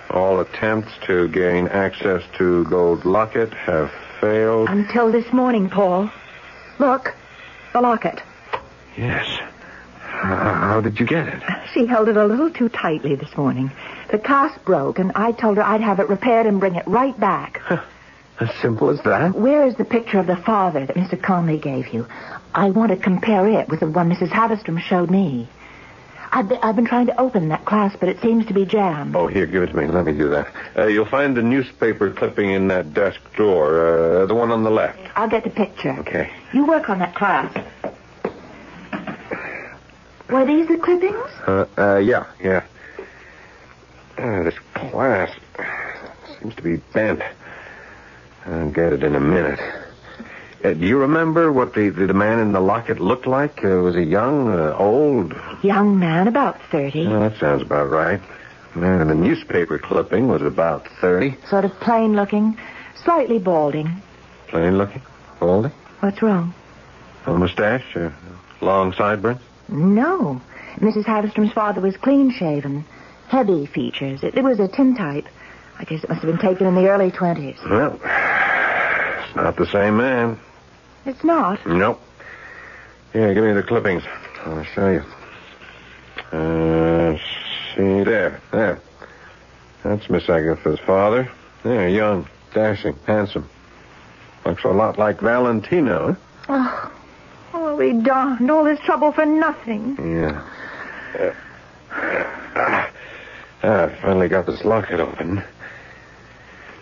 All 0.09 0.39
attempts 0.39 0.91
to 1.05 1.27
gain 1.27 1.67
access 1.67 2.23
to 2.37 2.63
Gold 2.65 3.05
Locket 3.05 3.53
have 3.53 3.91
failed. 4.19 4.69
Until 4.69 5.11
this 5.11 5.31
morning, 5.31 5.69
Paul. 5.69 6.09
Look, 6.79 7.13
the 7.73 7.81
locket. 7.81 8.21
Yes. 8.95 9.27
How, 9.99 10.53
how 10.53 10.81
did 10.81 10.99
you 10.99 11.05
get 11.05 11.27
it? 11.27 11.43
She 11.73 11.85
held 11.85 12.09
it 12.09 12.17
a 12.17 12.25
little 12.25 12.49
too 12.49 12.69
tightly 12.69 13.15
this 13.15 13.35
morning. 13.37 13.71
The 14.09 14.17
clasp 14.17 14.63
broke, 14.65 14.97
and 14.97 15.11
I 15.13 15.31
told 15.31 15.57
her 15.57 15.63
I'd 15.63 15.81
have 15.81 15.99
it 15.99 16.09
repaired 16.09 16.47
and 16.47 16.59
bring 16.59 16.75
it 16.75 16.87
right 16.87 17.17
back. 17.19 17.61
As 18.39 18.50
simple 18.62 18.89
as 18.89 19.02
that? 19.02 19.34
Where 19.34 19.65
is 19.65 19.76
the 19.76 19.86
picture 19.86 20.19
of 20.19 20.28
the 20.28 20.36
father 20.36 20.86
that 20.86 20.95
Mr. 20.95 21.21
Conley 21.21 21.58
gave 21.58 21.88
you? 21.88 22.08
I 22.54 22.69
want 22.69 22.91
to 22.91 22.97
compare 22.97 23.47
it 23.47 23.67
with 23.67 23.80
the 23.80 23.89
one 23.89 24.12
Mrs. 24.12 24.30
Haverstrom 24.30 24.80
showed 24.80 25.10
me. 25.10 25.50
I've 26.32 26.50
been, 26.50 26.60
I've 26.62 26.76
been 26.76 26.86
trying 26.86 27.08
to 27.08 27.19
open 27.19 27.50
that 27.50 27.65
clasp, 27.65 28.00
but 28.00 28.10
it 28.10 28.19
seems 28.21 28.45
to 28.47 28.54
be 28.54 28.65
jammed. 28.65 29.15
Oh, 29.15 29.28
here, 29.28 29.45
give 29.45 29.63
it 29.63 29.67
to 29.67 29.78
me. 29.78 29.88
Let 29.88 30.06
me 30.06 30.12
do 30.12 30.30
that. 30.30 30.54
Uh, 30.78 30.86
you'll 30.88 31.06
find 31.06 31.36
the 31.36 31.41
newspaper 31.41 32.12
clipping 32.12 32.52
in 32.52 32.67
that 32.67 32.93
desk 32.93 33.19
drawer, 33.34 34.23
uh, 34.23 34.26
the 34.26 34.36
one 34.36 34.52
on 34.52 34.63
the 34.63 34.69
left. 34.69 35.00
I'll 35.15 35.30
get 35.30 35.43
the 35.43 35.50
picture. 35.50 35.91
Okay. 36.00 36.30
You 36.54 36.65
work 36.67 36.89
on 36.89 37.00
that 37.00 37.15
clasp. 37.15 37.58
Were 40.30 40.45
these 40.45 40.67
the 40.67 40.78
clippings? 40.78 41.15
Uh, 41.47 41.65
uh, 41.78 41.97
yeah, 41.97 42.26
yeah. 42.43 42.65
Uh, 44.17 44.43
this 44.43 44.56
clasp 44.73 45.39
seems 46.39 46.54
to 46.56 46.62
be 46.62 46.78
bent. 46.93 47.21
I'll 48.47 48.71
get 48.71 48.93
it 48.93 49.03
in 49.03 49.15
a 49.15 49.19
minute. 49.19 49.60
Uh, 50.63 50.73
do 50.73 50.86
you 50.86 50.99
remember 50.99 51.51
what 51.51 51.73
the, 51.73 51.89
the, 51.89 52.13
man 52.13 52.39
in 52.39 52.51
the 52.51 52.60
locket 52.60 52.99
looked 52.99 53.27
like? 53.27 53.63
Uh, 53.63 53.69
was 53.77 53.95
he 53.95 54.03
young, 54.03 54.47
uh, 54.49 54.75
old? 54.77 55.36
Young 55.62 55.99
man, 55.99 56.27
about 56.27 56.60
30. 56.71 57.07
Oh, 57.07 57.19
that 57.19 57.38
sounds 57.39 57.62
about 57.62 57.89
right. 57.89 58.21
The 58.73 58.79
man 58.79 59.01
in 59.01 59.07
the 59.10 59.15
newspaper 59.15 59.77
clipping 59.77 60.27
was 60.29 60.41
about 60.41 60.88
30. 60.99 61.36
Sort 61.47 61.65
of 61.65 61.71
plain 61.79 62.15
looking, 62.15 62.57
slightly 63.03 63.38
balding. 63.38 64.01
Plain 64.47 64.77
looking? 64.77 65.01
Balding? 65.39 65.71
What's 65.99 66.21
wrong? 66.21 66.53
A 67.25 67.33
mustache? 67.33 67.97
Long 68.62 68.93
sideburns? 68.93 69.41
No. 69.67 70.41
Mrs. 70.77 71.05
Haverstrom's 71.05 71.53
father 71.53 71.81
was 71.81 71.97
clean 71.97 72.31
shaven. 72.31 72.86
Heavy 73.27 73.65
features. 73.65 74.23
It, 74.23 74.36
it 74.36 74.43
was 74.43 74.60
a 74.60 74.67
tintype. 74.67 75.27
I 75.79 75.83
guess 75.83 76.03
it 76.03 76.09
must 76.09 76.21
have 76.21 76.31
been 76.31 76.39
taken 76.39 76.65
in 76.65 76.75
the 76.75 76.87
early 76.87 77.11
20s. 77.11 77.69
Well, 77.69 77.93
it's 77.93 79.35
not 79.35 79.55
the 79.57 79.67
same 79.67 79.97
man. 79.97 80.39
It's 81.05 81.23
not. 81.23 81.65
Nope. 81.67 82.01
Here, 83.13 83.33
give 83.33 83.43
me 83.43 83.53
the 83.53 83.63
clippings. 83.63 84.03
I'll 84.45 84.63
show 84.63 84.89
you. 84.89 85.03
Uh, 86.37 87.17
see 87.75 88.03
there. 88.03 88.41
There. 88.51 88.79
That's 89.83 90.09
Miss 90.09 90.27
Agatha's 90.29 90.79
father. 90.79 91.31
There, 91.63 91.87
young, 91.87 92.27
dashing, 92.53 92.97
handsome. 93.05 93.47
Looks 94.45 94.63
a 94.63 94.69
lot 94.69 94.97
like 94.97 95.19
Valentino. 95.19 96.17
Oh, 96.49 96.91
oh 97.53 97.75
we 97.75 97.93
darned 97.93 98.49
all 98.49 98.63
this 98.63 98.79
trouble 98.79 99.11
for 99.11 99.25
nothing. 99.25 99.95
Yeah. 99.99 100.43
Uh, 101.17 101.33
uh, 101.91 102.13
ah, 102.55 102.89
I 103.63 104.01
finally 104.01 104.27
got 104.27 104.45
this 104.45 104.65
locket 104.65 104.99
open. 104.99 105.43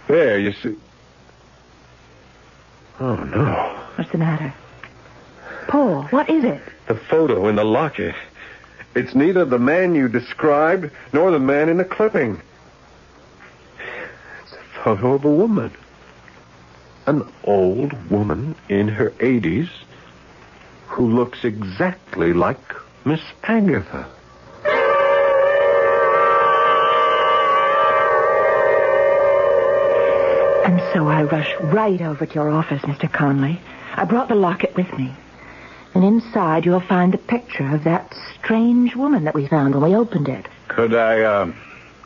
There, 0.07 0.39
you 0.39 0.53
see. 0.53 0.75
Oh, 2.99 3.15
no. 3.15 3.87
What's 3.95 4.11
the 4.11 4.17
matter? 4.17 4.53
Paul, 5.67 6.03
what 6.03 6.29
is 6.29 6.43
it? 6.43 6.61
The 6.87 6.95
photo 6.95 7.47
in 7.47 7.55
the 7.55 7.63
locket. 7.63 8.15
It's 8.95 9.15
neither 9.15 9.45
the 9.45 9.59
man 9.59 9.95
you 9.95 10.07
described 10.07 10.91
nor 11.11 11.31
the 11.31 11.39
man 11.39 11.69
in 11.69 11.77
the 11.77 11.83
clipping. 11.83 12.41
It's 14.43 14.53
a 14.53 14.83
photo 14.83 15.13
of 15.13 15.25
a 15.25 15.29
woman. 15.29 15.71
An 17.07 17.29
old 17.43 18.09
woman 18.09 18.55
in 18.69 18.87
her 18.87 19.09
80s 19.11 19.69
who 20.87 21.07
looks 21.07 21.43
exactly 21.43 22.31
like 22.31 22.57
Miss 23.03 23.21
Agatha. 23.43 24.07
And 30.65 30.81
so 30.95 31.07
I 31.07 31.21
rushed 31.21 31.55
right 31.59 32.01
over 32.01 32.25
to 32.25 32.33
your 32.33 32.49
office, 32.49 32.81
Mr. 32.81 33.11
Conley. 33.11 33.59
I 33.93 34.03
brought 34.03 34.29
the 34.29 34.35
locket 34.35 34.75
with 34.75 34.91
me. 34.97 35.13
And 35.93 36.03
inside 36.03 36.65
you'll 36.65 36.79
find 36.79 37.13
the 37.13 37.19
picture 37.19 37.71
of 37.75 37.83
that 37.83 38.15
strange 38.33 38.95
woman 38.95 39.25
that 39.25 39.35
we 39.35 39.45
found 39.45 39.75
when 39.75 39.91
we 39.91 39.95
opened 39.95 40.27
it. 40.27 40.47
Could 40.67 40.95
I, 40.95 41.21
uh, 41.21 41.53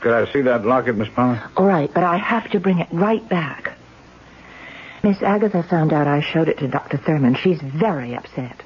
could 0.02 0.12
I 0.12 0.30
see 0.34 0.42
that 0.42 0.66
locket, 0.66 0.98
Miss 0.98 1.08
Palmer? 1.08 1.42
All 1.56 1.66
right, 1.66 1.90
but 1.94 2.04
I 2.04 2.18
have 2.18 2.52
to 2.52 2.60
bring 2.60 2.80
it 2.80 2.90
right 2.92 3.28
back. 3.30 3.78
Miss 5.04 5.22
Agatha 5.22 5.64
found 5.64 5.94
out 5.94 6.08
I 6.08 6.20
showed 6.20 6.50
it 6.50 6.58
to 6.58 6.68
Dr. 6.68 6.98
Thurman. 6.98 7.36
She's 7.36 7.62
very 7.62 8.14
upset. 8.14 8.62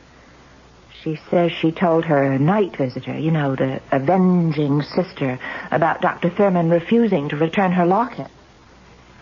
She 1.03 1.19
says 1.29 1.51
she 1.51 1.71
told 1.71 2.05
her 2.05 2.39
night 2.39 2.77
visitor, 2.77 3.15
you 3.15 3.29
know, 3.29 3.55
the 3.55 3.79
avenging 3.91 4.81
sister, 4.81 5.37
about 5.69 6.01
Dr. 6.01 6.31
Thurman 6.31 6.71
refusing 6.71 7.29
to 7.29 7.37
return 7.37 7.73
her 7.73 7.85
locket. 7.85 8.31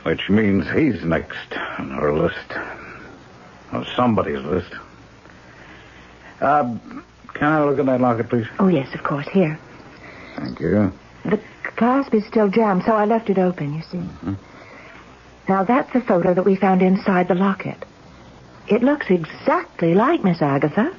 Which 0.03 0.29
means 0.29 0.69
he's 0.71 1.03
next 1.03 1.53
on 1.77 1.91
her 1.91 2.13
list. 2.13 2.53
Or 3.71 3.85
somebody's 3.95 4.43
list. 4.43 4.73
Uh, 6.41 6.75
can 7.33 7.47
I 7.47 7.63
look 7.63 7.79
at 7.79 7.85
that 7.85 8.01
locket, 8.01 8.29
please? 8.29 8.47
Oh, 8.59 8.67
yes, 8.67 8.93
of 8.93 9.03
course. 9.03 9.27
Here. 9.27 9.59
Thank 10.35 10.59
you. 10.59 10.91
The 11.23 11.39
clasp 11.75 12.13
is 12.15 12.25
still 12.25 12.49
jammed, 12.49 12.83
so 12.83 12.93
I 12.93 13.05
left 13.05 13.29
it 13.29 13.37
open, 13.37 13.75
you 13.75 13.81
see. 13.83 13.97
Mm-hmm. 13.97 14.33
Now, 15.47 15.63
that's 15.63 15.91
the 15.93 16.01
photo 16.01 16.33
that 16.33 16.43
we 16.43 16.55
found 16.55 16.81
inside 16.81 17.27
the 17.27 17.35
locket. 17.35 17.77
It 18.67 18.83
looks 18.83 19.07
exactly 19.09 19.93
like 19.93 20.23
Miss 20.23 20.41
Agatha, 20.41 20.95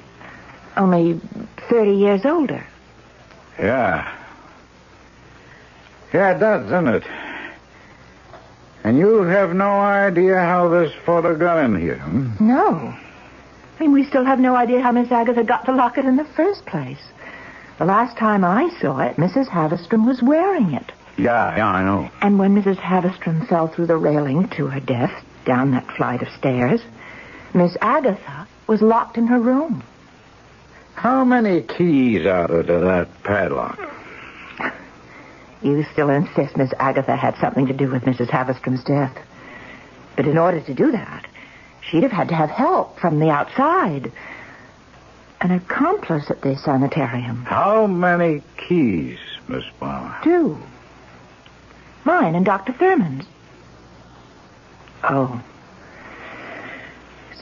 only 0.76 1.20
30 1.68 1.92
years 1.92 2.24
older. 2.24 2.66
Yeah. 3.58 4.16
Yeah, 6.12 6.36
it 6.36 6.38
does, 6.38 6.68
doesn't 6.70 6.88
it? 6.88 7.04
And 8.84 8.98
you 8.98 9.22
have 9.22 9.54
no 9.54 9.80
idea 9.80 10.38
how 10.38 10.68
this 10.68 10.92
photo 11.06 11.36
got 11.36 11.64
in 11.64 11.80
here, 11.80 11.98
hmm? 11.98 12.32
No. 12.40 12.94
I 13.78 13.80
mean, 13.80 13.92
we 13.92 14.04
still 14.04 14.24
have 14.24 14.40
no 14.40 14.56
idea 14.56 14.80
how 14.80 14.92
Miss 14.92 15.10
Agatha 15.10 15.44
got 15.44 15.66
the 15.66 15.72
locket 15.72 16.04
in 16.04 16.16
the 16.16 16.24
first 16.36 16.66
place. 16.66 17.02
The 17.78 17.84
last 17.84 18.16
time 18.16 18.44
I 18.44 18.70
saw 18.80 19.00
it, 19.00 19.16
Mrs. 19.16 19.48
Haverstrom 19.48 20.06
was 20.06 20.22
wearing 20.22 20.72
it. 20.74 20.92
Yeah, 21.16 21.56
yeah, 21.56 21.68
I 21.68 21.84
know. 21.84 22.10
And 22.20 22.38
when 22.38 22.60
Mrs. 22.60 22.76
Haverstrom 22.76 23.46
fell 23.48 23.68
through 23.68 23.86
the 23.86 23.96
railing 23.96 24.48
to 24.56 24.66
her 24.66 24.80
death 24.80 25.12
down 25.44 25.70
that 25.72 25.90
flight 25.96 26.22
of 26.22 26.28
stairs, 26.28 26.80
Miss 27.54 27.76
Agatha 27.80 28.46
was 28.66 28.82
locked 28.82 29.18
in 29.18 29.26
her 29.26 29.38
room. 29.38 29.82
How 30.94 31.24
many 31.24 31.62
keys 31.62 32.26
are 32.26 32.48
there 32.48 32.62
to 32.62 32.78
that 32.84 33.08
padlock? 33.24 33.78
You 35.62 35.84
still 35.92 36.10
insist 36.10 36.56
Miss 36.56 36.72
Agatha 36.78 37.16
had 37.16 37.36
something 37.36 37.66
to 37.66 37.72
do 37.72 37.88
with 37.88 38.02
Mrs. 38.02 38.28
Haverstrom's 38.30 38.82
death. 38.82 39.16
But 40.16 40.26
in 40.26 40.36
order 40.36 40.60
to 40.60 40.74
do 40.74 40.90
that, 40.92 41.26
she'd 41.80 42.02
have 42.02 42.12
had 42.12 42.28
to 42.28 42.34
have 42.34 42.50
help 42.50 42.98
from 42.98 43.20
the 43.20 43.30
outside. 43.30 44.10
An 45.40 45.52
accomplice 45.52 46.30
at 46.30 46.40
the 46.42 46.56
sanitarium. 46.56 47.44
How 47.44 47.86
many 47.86 48.42
keys, 48.56 49.18
Miss 49.48 49.64
Palmer? 49.78 50.16
Two. 50.22 50.58
Mine 52.04 52.34
and 52.34 52.44
Dr. 52.44 52.72
Thurman's. 52.72 53.24
Oh. 55.04 55.42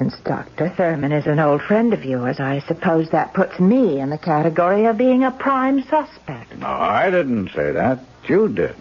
Since 0.01 0.18
Dr. 0.20 0.70
Thurman 0.70 1.12
is 1.12 1.26
an 1.26 1.38
old 1.38 1.61
friend 1.61 1.92
of 1.92 2.07
yours, 2.07 2.40
I 2.40 2.61
suppose 2.61 3.11
that 3.11 3.34
puts 3.34 3.61
me 3.61 4.01
in 4.01 4.09
the 4.09 4.16
category 4.16 4.86
of 4.86 4.96
being 4.96 5.24
a 5.24 5.30
prime 5.30 5.82
suspect. 5.82 6.57
No, 6.57 6.68
I 6.68 7.11
didn't 7.11 7.51
say 7.51 7.72
that. 7.72 8.01
You 8.26 8.48
did. 8.48 8.74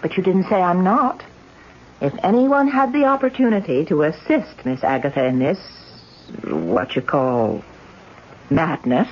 But 0.00 0.16
you 0.16 0.22
didn't 0.22 0.48
say 0.48 0.62
I'm 0.62 0.82
not. 0.82 1.22
If 2.00 2.14
anyone 2.22 2.68
had 2.68 2.94
the 2.94 3.04
opportunity 3.04 3.84
to 3.84 4.04
assist 4.04 4.64
Miss 4.64 4.82
Agatha 4.82 5.26
in 5.26 5.38
this, 5.38 5.58
what 6.44 6.96
you 6.96 7.02
call 7.02 7.62
madness, 8.48 9.08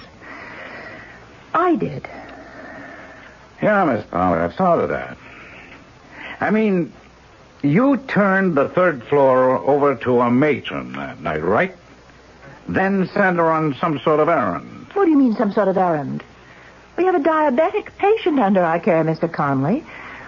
I 1.52 1.76
did. 1.76 2.08
Yeah, 3.60 3.84
Miss 3.84 4.06
Palmer, 4.06 4.40
I've 4.40 4.54
thought 4.54 4.78
of 4.78 4.88
that. 4.88 5.18
I 6.40 6.50
mean, 6.50 6.94
you 7.62 7.96
turned 8.08 8.56
the 8.56 8.68
third 8.68 9.02
floor 9.04 9.56
over 9.58 9.94
to 9.96 10.20
a 10.20 10.30
matron 10.30 10.92
that 10.94 11.20
night, 11.20 11.42
right? 11.42 11.74
Then 12.68 13.08
sent 13.08 13.36
her 13.36 13.50
on 13.50 13.74
some 13.74 13.98
sort 14.00 14.20
of 14.20 14.28
errand. 14.28 14.88
What 14.94 15.04
do 15.04 15.10
you 15.10 15.18
mean, 15.18 15.34
some 15.34 15.52
sort 15.52 15.68
of 15.68 15.76
errand? 15.76 16.22
We 16.96 17.04
have 17.04 17.14
a 17.14 17.20
diabetic 17.20 17.88
patient 17.98 18.38
under 18.38 18.62
our 18.62 18.78
care, 18.78 19.02
Mr. 19.04 19.32
Conley. 19.32 19.84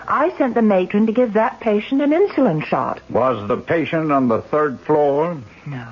I 0.06 0.36
sent 0.36 0.54
the 0.54 0.62
matron 0.62 1.06
to 1.06 1.12
give 1.12 1.34
that 1.34 1.60
patient 1.60 2.02
an 2.02 2.10
insulin 2.10 2.64
shot. 2.64 3.00
Was 3.10 3.46
the 3.48 3.56
patient 3.56 4.12
on 4.12 4.28
the 4.28 4.42
third 4.42 4.80
floor? 4.80 5.38
No. 5.66 5.88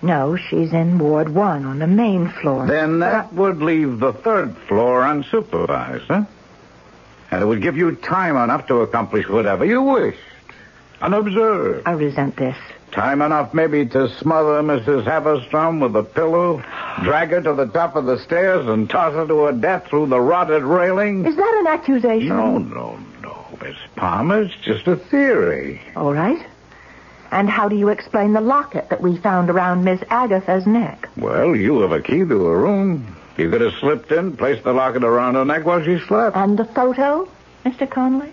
No, 0.00 0.36
she's 0.36 0.72
in 0.72 0.98
Ward 0.98 1.28
1 1.28 1.64
on 1.64 1.78
the 1.78 1.86
main 1.86 2.28
floor. 2.28 2.66
Then 2.66 3.00
that 3.00 3.32
would 3.32 3.60
leave 3.60 3.98
the 3.98 4.12
third 4.12 4.56
floor 4.68 5.02
unsupervised, 5.02 6.06
huh? 6.06 6.24
And 7.30 7.42
it 7.42 7.46
would 7.46 7.62
give 7.62 7.76
you 7.76 7.94
time 7.94 8.36
enough 8.36 8.66
to 8.68 8.76
accomplish 8.80 9.28
whatever 9.28 9.64
you 9.64 9.82
wished. 9.82 10.18
Unobserved. 11.00 11.86
I 11.86 11.92
resent 11.92 12.36
this. 12.36 12.56
Time 12.90 13.20
enough 13.20 13.52
maybe 13.52 13.84
to 13.86 14.08
smother 14.16 14.62
Mrs. 14.62 15.04
Haverstrom 15.04 15.80
with 15.80 15.94
a 15.94 16.02
pillow, 16.02 16.62
drag 17.02 17.30
her 17.30 17.42
to 17.42 17.52
the 17.52 17.66
top 17.66 17.96
of 17.96 18.06
the 18.06 18.18
stairs, 18.18 18.66
and 18.66 18.88
toss 18.88 19.12
her 19.12 19.26
to 19.26 19.40
her 19.40 19.52
death 19.52 19.86
through 19.88 20.06
the 20.06 20.20
rotted 20.20 20.62
railing. 20.62 21.26
Is 21.26 21.36
that 21.36 21.56
an 21.60 21.66
accusation? 21.66 22.28
No, 22.28 22.58
no, 22.58 22.98
no, 23.22 23.46
Miss 23.62 23.76
Palmer. 23.94 24.42
It's 24.42 24.54
just 24.62 24.86
a 24.86 24.96
theory. 24.96 25.82
All 25.96 26.14
right. 26.14 26.44
And 27.30 27.50
how 27.50 27.68
do 27.68 27.76
you 27.76 27.90
explain 27.90 28.32
the 28.32 28.40
locket 28.40 28.88
that 28.88 29.02
we 29.02 29.18
found 29.18 29.50
around 29.50 29.84
Miss 29.84 30.02
Agatha's 30.08 30.66
neck? 30.66 31.10
Well, 31.18 31.54
you 31.54 31.80
have 31.80 31.92
a 31.92 32.00
key 32.00 32.20
to 32.20 32.44
her 32.46 32.58
room. 32.58 33.17
You 33.38 33.48
could 33.50 33.60
have 33.60 33.74
slipped 33.74 34.10
in, 34.10 34.36
placed 34.36 34.64
the 34.64 34.72
locket 34.72 35.04
around 35.04 35.36
her 35.36 35.44
neck 35.44 35.64
while 35.64 35.82
she 35.82 35.98
slept. 36.00 36.36
And 36.36 36.58
the 36.58 36.64
photo, 36.64 37.28
Mr. 37.64 37.88
Conley? 37.88 38.32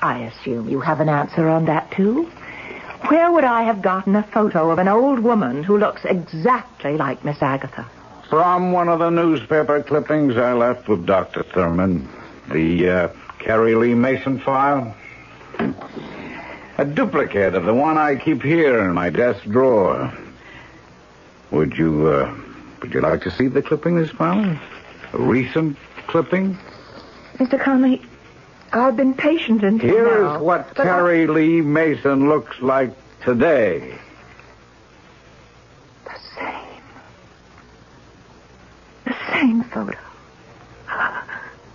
I 0.00 0.18
assume 0.18 0.68
you 0.68 0.80
have 0.80 1.00
an 1.00 1.08
answer 1.08 1.48
on 1.48 1.64
that, 1.64 1.90
too. 1.90 2.24
Where 3.08 3.32
would 3.32 3.44
I 3.44 3.62
have 3.62 3.80
gotten 3.80 4.14
a 4.16 4.22
photo 4.22 4.70
of 4.70 4.78
an 4.78 4.86
old 4.86 5.20
woman 5.20 5.62
who 5.62 5.78
looks 5.78 6.04
exactly 6.04 6.98
like 6.98 7.24
Miss 7.24 7.40
Agatha? 7.40 7.86
From 8.28 8.72
one 8.72 8.88
of 8.88 8.98
the 8.98 9.08
newspaper 9.08 9.82
clippings 9.82 10.36
I 10.36 10.52
left 10.52 10.88
with 10.88 11.06
Dr. 11.06 11.42
Thurman. 11.42 12.06
The 12.52 12.90
uh, 12.90 13.08
Carrie 13.38 13.74
Lee 13.74 13.94
Mason 13.94 14.40
file. 14.40 14.94
A 16.76 16.84
duplicate 16.84 17.54
of 17.54 17.64
the 17.64 17.74
one 17.74 17.96
I 17.96 18.16
keep 18.16 18.42
here 18.42 18.80
in 18.80 18.92
my 18.92 19.08
desk 19.08 19.42
drawer. 19.44 20.12
Would 21.50 21.78
you, 21.78 22.08
uh, 22.08 22.34
would 22.80 22.94
you 22.94 23.00
like 23.00 23.22
to 23.22 23.30
see 23.30 23.48
the 23.48 23.62
clipping, 23.62 23.96
Miss 23.96 24.12
Palmer? 24.12 24.60
A 25.12 25.18
recent 25.18 25.76
clipping? 26.06 26.56
Mr. 27.36 27.60
Conley, 27.62 28.02
I've 28.72 28.96
been 28.96 29.14
patient 29.14 29.62
until 29.62 29.88
Here 29.90 30.22
now, 30.22 30.36
is 30.36 30.42
what 30.42 30.68
but 30.74 30.80
I- 30.80 30.84
Carrie 30.84 31.26
Lee 31.26 31.60
Mason 31.60 32.28
looks 32.28 32.60
like 32.60 32.90
today. 33.24 33.98
The 36.04 36.18
same. 36.36 36.82
The 39.04 39.14
same 39.32 39.62
photo. 39.64 39.98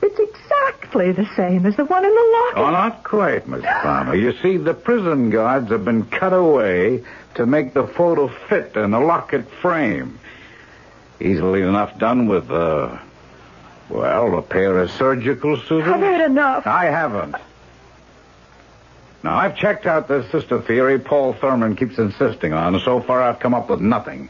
It's 0.06 0.20
exactly 0.20 1.14
the 1.14 1.26
same 1.38 1.66
as 1.66 1.78
the 1.78 1.86
one 1.86 2.04
in 2.04 2.12
the 2.14 2.38
locket. 2.38 2.58
Oh, 2.58 2.70
not 2.72 3.04
quite, 3.06 3.48
Miss 3.48 3.64
Palmer. 3.64 4.14
You 4.16 4.34
see, 4.44 4.58
the 4.58 4.74
prison 4.74 5.30
guards 5.30 5.70
have 5.72 5.86
been 5.86 6.04
cut 6.06 6.34
away 6.34 7.04
to 7.36 7.46
make 7.46 7.74
the 7.74 7.88
photo 7.88 8.28
fit 8.28 8.76
in 8.76 8.92
the 8.92 9.00
locket 9.00 9.50
frame. 9.50 10.20
Easily 11.24 11.62
enough 11.62 11.98
done 11.98 12.28
with, 12.28 12.52
uh, 12.52 12.98
well, 13.90 14.38
a 14.38 14.42
pair 14.42 14.78
of 14.80 14.92
surgical 14.92 15.56
scissors. 15.56 15.88
I've 15.88 16.02
had 16.02 16.30
enough. 16.30 16.68
I 16.68 16.86
haven't. 16.86 17.36
Now, 19.24 19.38
I've 19.38 19.56
checked 19.56 19.86
out 19.86 20.10
this 20.10 20.30
sister 20.32 20.62
theory 20.62 21.00
Paul 21.00 21.32
Thurman 21.32 21.78
keeps 21.78 21.98
insisting 21.98 22.52
on, 22.52 22.76
and 22.76 22.84
so 22.84 23.00
far 23.00 23.22
I've 23.22 23.40
come 23.40 23.54
up 23.54 23.70
with 23.70 23.80
nothing. 23.80 24.30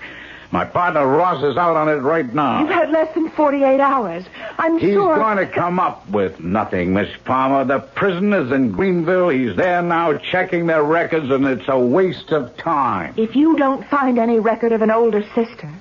My 0.51 0.65
partner 0.65 1.07
Ross 1.07 1.43
is 1.43 1.57
out 1.57 1.75
on 1.75 1.89
it 1.89 1.95
right 2.01 2.31
now. 2.31 2.59
You've 2.59 2.69
had 2.69 2.91
less 2.91 3.11
than 3.15 3.31
48 3.31 3.79
hours. 3.79 4.23
I'm 4.59 4.77
He's 4.77 4.93
sure. 4.93 5.15
He's 5.15 5.23
going 5.23 5.37
to 5.37 5.47
come 5.47 5.79
up 5.79 6.07
with 6.11 6.39
nothing, 6.41 6.93
Miss 6.93 7.09
Palmer. 7.25 7.65
The 7.65 7.79
prisoners 7.79 8.51
in 8.51 8.71
Greenville. 8.71 9.29
He's 9.29 9.55
there 9.55 9.81
now 9.81 10.15
checking 10.15 10.67
their 10.67 10.83
records, 10.83 11.31
and 11.31 11.43
it's 11.47 11.67
a 11.67 11.79
waste 11.79 12.31
of 12.31 12.55
time. 12.55 13.15
If 13.17 13.35
you 13.35 13.57
don't 13.57 13.83
find 13.87 14.19
any 14.19 14.39
record 14.39 14.73
of 14.73 14.83
an 14.83 14.91
older 14.91 15.23
sister, 15.33 15.71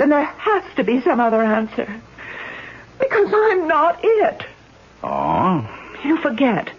then 0.00 0.08
there 0.08 0.24
has 0.24 0.64
to 0.76 0.82
be 0.82 1.02
some 1.02 1.20
other 1.20 1.42
answer. 1.42 2.00
Because 2.98 3.30
I'm 3.34 3.68
not 3.68 4.00
it. 4.02 4.42
Oh? 5.04 5.68
You 6.02 6.16
forget. 6.16 6.70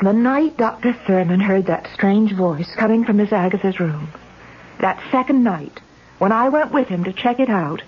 The 0.00 0.12
night 0.12 0.56
Dr. 0.56 0.92
Thurman 0.92 1.38
heard 1.38 1.66
that 1.66 1.88
strange 1.94 2.32
voice 2.32 2.74
coming 2.74 3.04
from 3.04 3.18
Miss 3.18 3.32
Agatha's 3.32 3.78
room, 3.78 4.08
that 4.80 5.00
second 5.12 5.44
night, 5.44 5.78
when 6.18 6.32
I 6.32 6.48
went 6.48 6.72
with 6.72 6.88
him 6.88 7.04
to 7.04 7.12
check 7.12 7.38
it 7.38 7.48
out, 7.48 7.80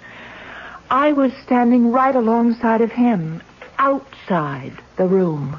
I 0.88 1.10
was 1.10 1.32
standing 1.42 1.90
right 1.90 2.14
alongside 2.14 2.80
of 2.80 2.92
him, 2.92 3.42
outside 3.78 4.74
the 4.96 5.08
room. 5.08 5.58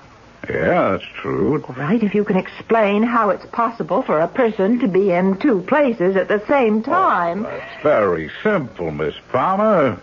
Yeah, 0.49 0.91
that's 0.91 1.05
true. 1.21 1.63
All 1.63 1.75
right, 1.75 2.01
if 2.01 2.13
you 2.13 2.23
can 2.23 2.37
explain 2.37 3.03
how 3.03 3.29
it's 3.29 3.45
possible 3.47 4.01
for 4.01 4.19
a 4.19 4.27
person 4.27 4.79
to 4.79 4.87
be 4.87 5.11
in 5.11 5.37
two 5.37 5.61
places 5.61 6.15
at 6.15 6.27
the 6.27 6.43
same 6.47 6.79
oh, 6.79 6.81
time. 6.81 7.43
That's 7.43 7.83
very 7.83 8.29
simple, 8.43 8.91
Miss 8.91 9.15
Palmer. 9.31 9.99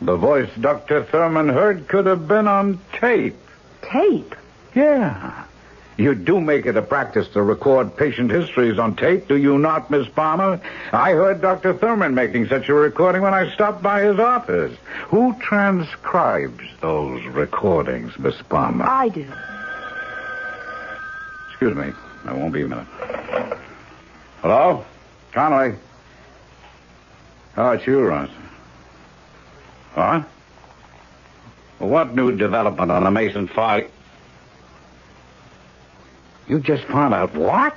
The 0.00 0.16
voice 0.16 0.50
Dr. 0.60 1.04
Thurman 1.04 1.48
heard 1.48 1.88
could 1.88 2.06
have 2.06 2.28
been 2.28 2.46
on 2.46 2.78
tape. 2.92 3.36
Tape. 3.82 4.34
Yeah. 4.74 5.44
You 5.96 6.16
do 6.16 6.40
make 6.40 6.66
it 6.66 6.76
a 6.76 6.82
practice 6.82 7.28
to 7.28 7.42
record 7.42 7.96
patient 7.96 8.30
histories 8.30 8.78
on 8.80 8.96
tape, 8.96 9.28
do 9.28 9.36
you 9.36 9.58
not, 9.58 9.90
Miss 9.90 10.08
Palmer? 10.08 10.60
I 10.92 11.12
heard 11.12 11.40
Dr. 11.40 11.72
Thurman 11.72 12.14
making 12.14 12.48
such 12.48 12.68
a 12.68 12.74
recording 12.74 13.22
when 13.22 13.32
I 13.32 13.52
stopped 13.54 13.80
by 13.80 14.02
his 14.02 14.18
office. 14.18 14.76
Who 15.08 15.36
transcribes 15.38 16.64
those 16.80 17.24
recordings, 17.26 18.18
Miss 18.18 18.34
Palmer? 18.42 18.84
I 18.84 19.08
do. 19.08 19.26
Excuse 21.64 21.82
me. 21.86 21.94
I 22.26 22.34
won't 22.34 22.52
be 22.52 22.60
a 22.60 22.68
minute. 22.68 22.86
Hello? 24.42 24.84
Connolly? 25.32 25.76
Oh, 27.56 27.70
it's 27.70 27.86
you, 27.86 28.04
Ross. 28.04 28.28
What? 29.94 30.28
What 31.78 32.14
new 32.14 32.36
development 32.36 32.90
on 32.90 33.04
the 33.04 33.10
Mason 33.10 33.48
file? 33.48 33.88
You 36.48 36.60
just 36.60 36.84
found 36.84 37.14
out 37.14 37.34
what? 37.34 37.74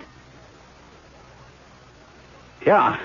Yeah. 2.65 2.99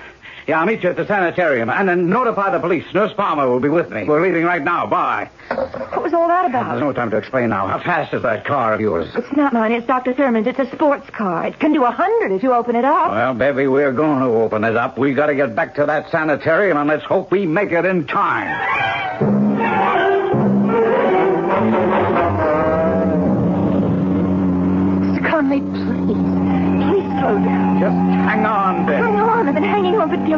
Yeah, 0.47 0.61
I'll 0.61 0.67
meet 0.67 0.83
you 0.83 0.91
at 0.91 0.97
the 0.97 1.07
sanitarium. 1.07 1.71
And 1.71 1.89
then 1.89 2.11
notify 2.11 2.51
the 2.51 2.59
police. 2.59 2.85
Nurse 2.93 3.13
Palmer 3.13 3.49
will 3.49 3.61
be 3.61 3.69
with 3.69 3.91
me. 3.91 4.05
We're 4.05 4.23
leaving 4.23 4.45
right 4.45 4.63
now. 4.63 4.87
Bye. 4.87 5.31
What 5.49 6.03
was 6.03 6.13
all 6.15 6.29
that 6.29 6.47
about? 6.47 6.71
There's 6.71 6.81
no 6.81 6.93
time 6.93 7.11
to 7.11 7.17
explain 7.17 7.51
now. 7.51 7.67
How 7.69 7.79
fast 7.79 8.13
is 8.15 8.23
that 8.23 8.45
car 8.45 8.75
of 8.75 8.81
yours? 8.81 9.09
It's 9.15 9.37
not 9.37 9.53
mine. 9.53 9.73
It's 9.73 9.87
Dr. 9.87 10.15
Thurman's. 10.15 10.47
It's 10.47 10.59
a 10.59 10.71
sports 10.75 11.09
car. 11.11 11.47
It 11.47 11.59
can 11.59 11.73
do 11.73 11.85
a 11.85 11.91
hundred 11.91 12.33
if 12.33 12.43
you 12.43 12.53
open 12.53 12.75
it 12.77 12.85
up. 12.85 13.11
Well, 13.11 13.35
baby, 13.35 13.67
we're 13.69 13.93
going 13.93 14.21
to 14.21 14.27
open 14.27 14.65
it 14.65 14.77
up. 14.77 14.99
We've 14.99 15.15
got 15.17 15.27
to 15.27 15.35
get 15.35 15.55
back 15.55 15.75
to 15.77 15.87
that 15.87 16.11
sanitarium, 16.11 16.77
and 16.77 16.89
let's 16.89 17.05
hope 17.05 17.31
we 17.31 17.47
make 17.47 17.71
it 17.71 17.85
in 17.85 18.07
time. 18.07 19.12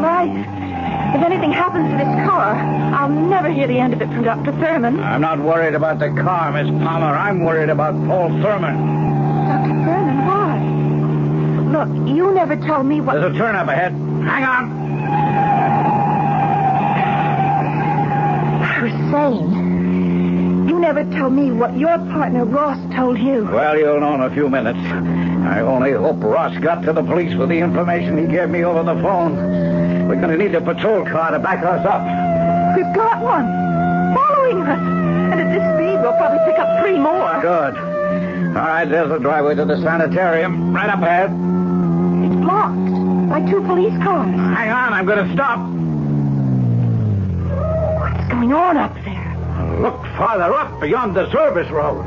Hanging 0.01 0.37
on 0.37 0.45
for 0.45 0.49
dear 0.49 0.55
life. 0.55 1.15
If 1.15 1.23
anything 1.23 1.53
happens 1.53 1.91
to 1.91 1.97
this 1.97 2.27
car, 2.27 2.55
I'll 2.95 3.09
never 3.09 3.49
hear 3.51 3.67
the 3.67 3.79
end 3.79 3.93
of 3.93 4.03
it 4.03 4.09
from 4.09 4.25
Dr. 4.25 4.53
Thurman. 4.53 5.01
I'm 5.01 5.21
not 5.21 5.39
worried 5.39 5.75
about 5.75 5.99
the 5.99 6.09
car, 6.09 6.51
Miss 6.53 6.69
Palmer. 6.83 7.17
I'm 7.17 7.45
worried 7.45 7.69
about 7.69 7.95
Paul 8.07 8.29
Thurman. 8.43 8.75
Dr. 9.47 9.75
Thurman, 9.85 10.27
why? 10.27 11.85
Look, 11.85 12.09
you 12.09 12.33
never 12.35 12.57
told 12.57 12.87
me 12.87 13.01
what. 13.01 13.15
There's 13.15 13.35
a 13.35 13.39
turn 13.39 13.55
up 13.55 13.69
ahead. 13.69 13.93
Hang 13.93 14.45
on. 14.45 14.85
Saying. 19.11 20.69
You 20.69 20.79
never 20.79 21.05
told 21.17 21.33
me 21.33 21.53
what 21.53 21.77
your 21.79 21.97
partner 21.99 22.45
Ross 22.45 22.79
told 22.95 23.19
you. 23.19 23.45
Well, 23.45 23.79
you'll 23.79 24.01
know 24.01 24.15
in 24.15 24.21
a 24.21 24.31
few 24.31 24.51
minutes. 24.51 24.79
I 24.79 25.61
only 25.61 25.93
hope 25.93 26.23
Ross 26.23 26.57
got 26.59 26.83
to 26.83 26.93
the 26.93 27.03
police 27.03 27.35
with 27.35 27.49
the 27.49 27.59
information 27.59 28.19
he 28.19 28.27
gave 28.27 28.51
me 28.51 28.65
over 28.65 28.83
the 28.83 29.01
phone. 29.01 29.74
We're 30.09 30.21
going 30.21 30.37
to 30.37 30.37
need 30.37 30.55
a 30.55 30.61
patrol 30.61 31.05
car 31.05 31.31
to 31.31 31.39
back 31.39 31.65
us 31.65 31.85
up. 31.87 32.03
We've 32.77 32.95
got 32.95 33.23
one. 33.23 33.47
Following 34.15 34.63
us. 34.63 34.79
And 35.33 35.41
at 35.41 35.49
this 35.53 35.65
speed, 35.75 36.01
we'll 36.03 36.17
probably 36.17 36.39
pick 36.45 36.59
up 36.59 36.81
three 36.83 36.99
more. 36.99 37.41
Good. 37.41 37.77
All 38.57 38.63
right, 38.63 38.85
there's 38.85 39.09
the 39.09 39.19
driveway 39.19 39.55
to 39.57 39.65
the 39.65 39.81
sanitarium. 39.81 40.75
Right 40.75 40.91
up 40.91 41.01
ahead. 41.01 41.31
It's 41.31 42.37
blocked 42.45 43.31
by 43.31 43.41
two 43.51 43.63
police 43.63 43.97
cars. 44.03 44.31
Hang 44.31 44.71
on, 44.71 44.93
I'm 44.93 45.07
going 45.07 45.27
to 45.27 45.33
stop. 45.35 45.59
What's 48.01 48.29
going 48.31 48.53
on 48.53 48.77
up 48.77 48.95
there? 49.05 49.81
Look 49.81 50.01
farther 50.17 50.53
up 50.55 50.81
beyond 50.81 51.17
the 51.17 51.31
service 51.33 51.71
road. 51.71 52.07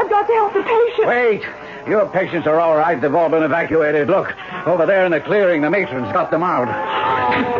I've 0.00 0.08
got 0.08 0.26
to 0.26 0.32
help 0.32 0.54
the 0.54 0.62
patient. 0.62 1.08
Wait. 1.08 1.42
Your 1.86 2.08
patients 2.08 2.46
are 2.46 2.58
all 2.58 2.74
right. 2.76 2.98
They've 2.98 3.14
all 3.14 3.28
been 3.28 3.42
evacuated. 3.42 4.08
Look, 4.08 4.34
over 4.66 4.86
there 4.86 5.04
in 5.04 5.12
the 5.12 5.20
clearing, 5.20 5.60
the 5.60 5.68
matron's 5.68 6.10
got 6.12 6.30
them 6.30 6.42
out. 6.42 6.68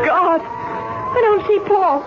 God. 0.07 0.41
I 0.41 1.21
don't 1.21 1.47
see 1.47 1.59
Paul. 1.69 2.01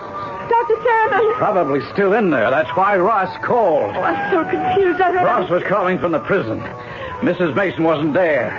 Dr. 0.48 0.82
Sandman. 0.82 1.34
Probably 1.34 1.80
still 1.92 2.14
in 2.14 2.30
there. 2.30 2.50
That's 2.50 2.70
why 2.76 2.96
Ross 2.96 3.34
called. 3.44 3.94
Oh, 3.94 4.02
I'm 4.02 4.30
so 4.32 4.42
confused. 4.42 5.00
I 5.00 5.12
don't 5.12 5.24
Ross 5.24 5.50
was 5.50 5.62
calling 5.62 6.00
from 6.00 6.10
the 6.10 6.20
prison. 6.20 6.60
Mrs. 7.20 7.54
Mason 7.54 7.84
wasn't 7.84 8.12
there. 8.12 8.50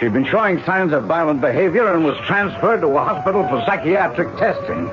She'd 0.00 0.12
been 0.12 0.26
showing 0.26 0.60
signs 0.64 0.92
of 0.92 1.04
violent 1.04 1.40
behavior 1.40 1.86
and 1.94 2.04
was 2.04 2.18
transferred 2.26 2.80
to 2.80 2.88
a 2.88 3.04
hospital 3.04 3.46
for 3.48 3.62
psychiatric 3.64 4.36
testing. 4.38 4.90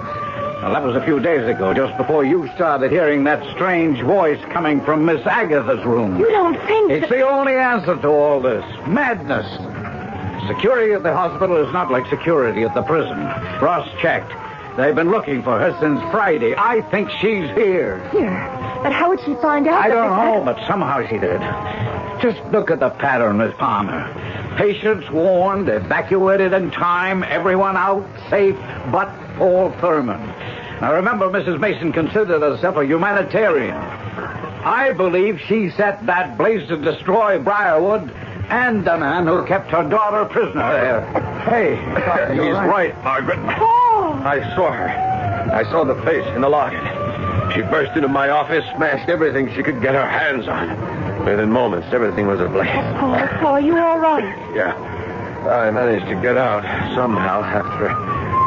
Well, 0.62 0.74
that 0.74 0.84
was 0.84 0.95
a 0.97 1.05
few 1.05 1.22
days 1.22 1.47
ago, 1.47 1.74
just 1.74 1.95
before 1.95 2.26
you 2.26 2.49
started 2.55 2.91
hearing 2.91 3.24
that 3.24 3.41
strange 3.55 4.01
voice 4.01 4.39
coming 4.51 4.82
from 4.82 5.05
Miss 5.05 5.26
Agatha's 5.26 5.86
room. 5.86 6.20
You 6.20 6.28
don't 6.30 6.57
think 6.68 6.91
It's 6.91 7.07
that... 7.07 7.16
the 7.16 7.22
only 7.26 7.53
answer 7.53 7.95
to 7.95 8.07
all 8.10 8.41
this. 8.41 8.66
Madness. 8.86 9.47
Security 10.49 10.91
at 10.93 11.03
the 11.03 11.14
hospital 11.14 11.55
is 11.66 11.72
not 11.72 11.89
like 11.91 12.05
security 12.07 12.64
at 12.64 12.74
the 12.76 12.82
prison. 12.82 13.18
Ross 13.62 13.88
checked. 14.01 14.34
They've 14.76 14.95
been 14.95 15.12
looking 15.12 15.43
for 15.43 15.57
her 15.57 15.76
since 15.80 16.01
Friday. 16.12 16.55
I 16.57 16.82
think 16.91 17.10
she's 17.10 17.49
here. 17.51 18.05
Here. 18.10 18.80
But 18.84 18.91
how 18.91 19.10
would 19.10 19.22
she 19.22 19.36
find 19.36 19.66
out? 19.66 19.82
I 19.82 19.88
don't 19.88 20.10
know, 20.18 20.43
but 20.43 20.57
somehow 20.68 21.07
she 21.07 21.18
did. 21.20 21.39
Just 22.22 22.43
look 22.51 22.70
at 22.70 22.82
the 22.82 22.89
pattern, 22.89 23.38
Miss 23.38 23.53
Palmer. 23.57 24.12
Patients 24.57 25.10
warned, 25.10 25.70
evacuated 25.70 26.51
in 26.51 26.70
time, 26.72 27.24
everyone 27.24 27.78
out 27.78 28.05
safe 28.30 28.55
but 28.91 29.07
Paul 29.40 29.72
Thurman. 29.80 30.20
Now 30.82 30.94
remember, 30.94 31.30
Mrs. 31.30 31.62
Mason 31.62 31.94
considered 31.94 32.42
herself 32.42 32.76
a 32.76 32.86
humanitarian. 32.86 33.74
I 33.74 34.92
believe 34.92 35.40
she 35.48 35.70
set 35.72 36.06
that 36.06 36.38
blaze 36.38 36.68
to 36.68 36.76
destroy 36.76 37.40
Briarwood 37.40 38.12
and 38.50 38.84
the 38.84 38.98
man 38.98 39.28
who 39.28 39.46
kept 39.46 39.72
her 39.72 39.88
daughter 39.90 40.26
prisoner 40.26 40.62
uh, 40.62 40.72
there. 40.74 41.02
Hey, 41.48 41.76
He's 42.36 42.52
right, 42.52 42.94
Margaret. 43.02 43.38
Paul! 43.58 44.14
I 44.26 44.42
saw 44.56 44.72
her. 44.74 44.90
I 45.54 45.64
saw 45.72 45.86
the 45.86 45.96
face 46.04 46.28
in 46.36 46.42
the 46.42 46.50
locket. 46.50 46.84
She 47.54 47.62
burst 47.62 47.96
into 47.96 48.10
my 48.10 48.30
office, 48.30 48.66
smashed 48.76 49.08
everything 49.08 49.48
she 49.56 49.64
could 49.64 49.82
get 49.82 49.96
her 49.96 50.06
hands 50.06 50.50
on. 50.50 51.24
Within 51.24 51.50
moments, 51.50 51.88
everything 51.94 52.28
was 52.28 52.42
ablaze. 52.42 52.68
Paul, 53.00 53.28
Paul, 53.40 53.54
are 53.54 53.62
you 53.62 53.78
all 53.78 54.00
right? 54.00 54.26
Yeah. 54.54 54.76
I 55.48 55.72
managed 55.72 56.08
to 56.08 56.16
get 56.22 56.36
out 56.36 56.64
somehow 56.94 57.42
after 57.42 57.88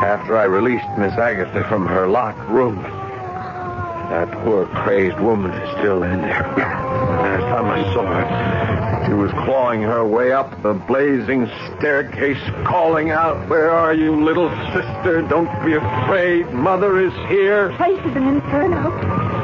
after 0.03 0.37
I 0.37 0.45
released 0.45 0.87
Miss 0.99 1.13
Agatha 1.13 1.65
from 1.69 1.87
her 1.87 2.09
locked 2.09 2.49
room. 2.51 2.83
That 4.11 4.31
poor 4.43 4.67
crazed 4.67 5.19
woman 5.21 5.53
is 5.53 5.71
still 5.79 6.03
in 6.03 6.21
there. 6.21 6.43
Last 6.57 7.43
time 7.43 7.67
I 7.67 7.95
saw 7.95 8.05
her, 8.05 9.07
she 9.07 9.13
was 9.15 9.31
clawing 9.45 9.81
her 9.83 10.05
way 10.05 10.33
up 10.33 10.61
the 10.63 10.75
blazing 10.75 11.47
staircase, 11.79 12.43
calling 12.67 13.11
out, 13.11 13.49
Where 13.49 13.71
are 13.71 13.95
you, 13.95 14.25
little 14.25 14.51
sister? 14.73 15.23
Don't 15.23 15.49
be 15.65 15.75
afraid. 15.75 16.51
Mother 16.53 16.99
is 16.99 17.15
here. 17.29 17.73
Place 17.77 18.01
is 18.01 18.17
an 18.17 18.27
inferno. 18.27 18.91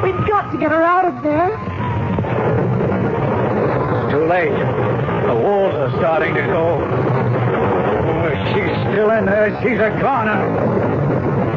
We've 0.03 0.27
got 0.27 0.51
to 0.51 0.57
get 0.59 0.71
her 0.71 0.83
out 0.83 1.05
of 1.05 1.23
there. 1.23 1.55
It's 4.03 4.11
Too 4.11 4.25
late. 4.25 4.51
The 5.25 5.35
walls 5.35 5.73
are 5.73 5.91
starting 5.97 6.35
to 6.35 6.41
go. 6.41 7.18
She's 8.89 8.95
still 8.95 9.11
in 9.11 9.25
there. 9.25 9.49
She's 9.61 9.79
a 9.79 9.89
goner. 10.01 11.49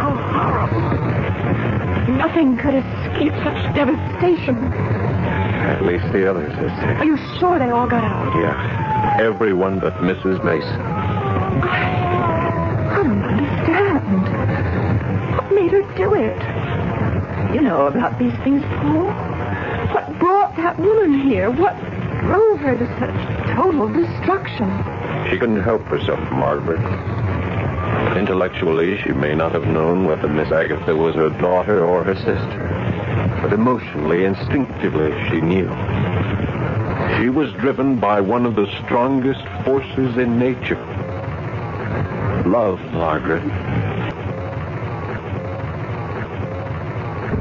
How 0.00 0.14
horrible. 0.32 0.80
Nothing 2.16 2.56
could 2.56 2.74
escape 2.74 3.32
such 3.44 3.74
devastation. 3.74 4.56
At 4.64 5.82
least 5.82 6.10
the 6.12 6.28
others 6.30 6.52
are 6.54 6.70
safe. 6.80 6.98
Are 7.00 7.04
you 7.04 7.16
sure 7.38 7.58
they 7.58 7.70
all 7.70 7.86
got 7.86 8.04
out? 8.04 8.34
Yeah. 8.40 9.18
Everyone 9.20 9.78
but 9.78 9.94
Mrs. 9.94 10.42
Mason. 10.44 10.80
I 11.62 13.02
don't 13.02 13.22
understand. 13.22 14.43
Made 15.64 15.72
her 15.72 15.96
do 15.96 16.12
it? 16.12 17.54
You 17.54 17.62
know 17.62 17.86
about 17.86 18.18
these 18.18 18.34
things, 18.44 18.62
Paul. 18.64 19.06
What 19.94 20.18
brought 20.18 20.54
that 20.56 20.78
woman 20.78 21.22
here? 21.22 21.50
What 21.50 21.74
drove 22.20 22.58
her 22.58 22.76
to 22.76 22.86
such 22.98 23.56
total 23.56 23.88
destruction? 23.88 24.68
She 25.30 25.38
couldn't 25.38 25.62
help 25.62 25.80
herself, 25.84 26.20
Margaret. 26.32 26.84
Intellectually, 28.14 29.00
she 29.00 29.12
may 29.12 29.34
not 29.34 29.52
have 29.52 29.66
known 29.66 30.04
whether 30.04 30.28
Miss 30.28 30.52
Agatha 30.52 30.94
was 30.94 31.14
her 31.14 31.30
daughter 31.30 31.82
or 31.82 32.04
her 32.04 32.14
sister. 32.14 33.40
But 33.40 33.54
emotionally, 33.54 34.26
instinctively, 34.26 35.12
she 35.30 35.40
knew. 35.40 35.70
She 37.16 37.30
was 37.30 37.50
driven 37.54 37.98
by 37.98 38.20
one 38.20 38.44
of 38.44 38.54
the 38.54 38.66
strongest 38.84 39.46
forces 39.64 40.18
in 40.18 40.38
nature. 40.38 40.84
Love, 42.44 42.80
Margaret. 42.92 43.93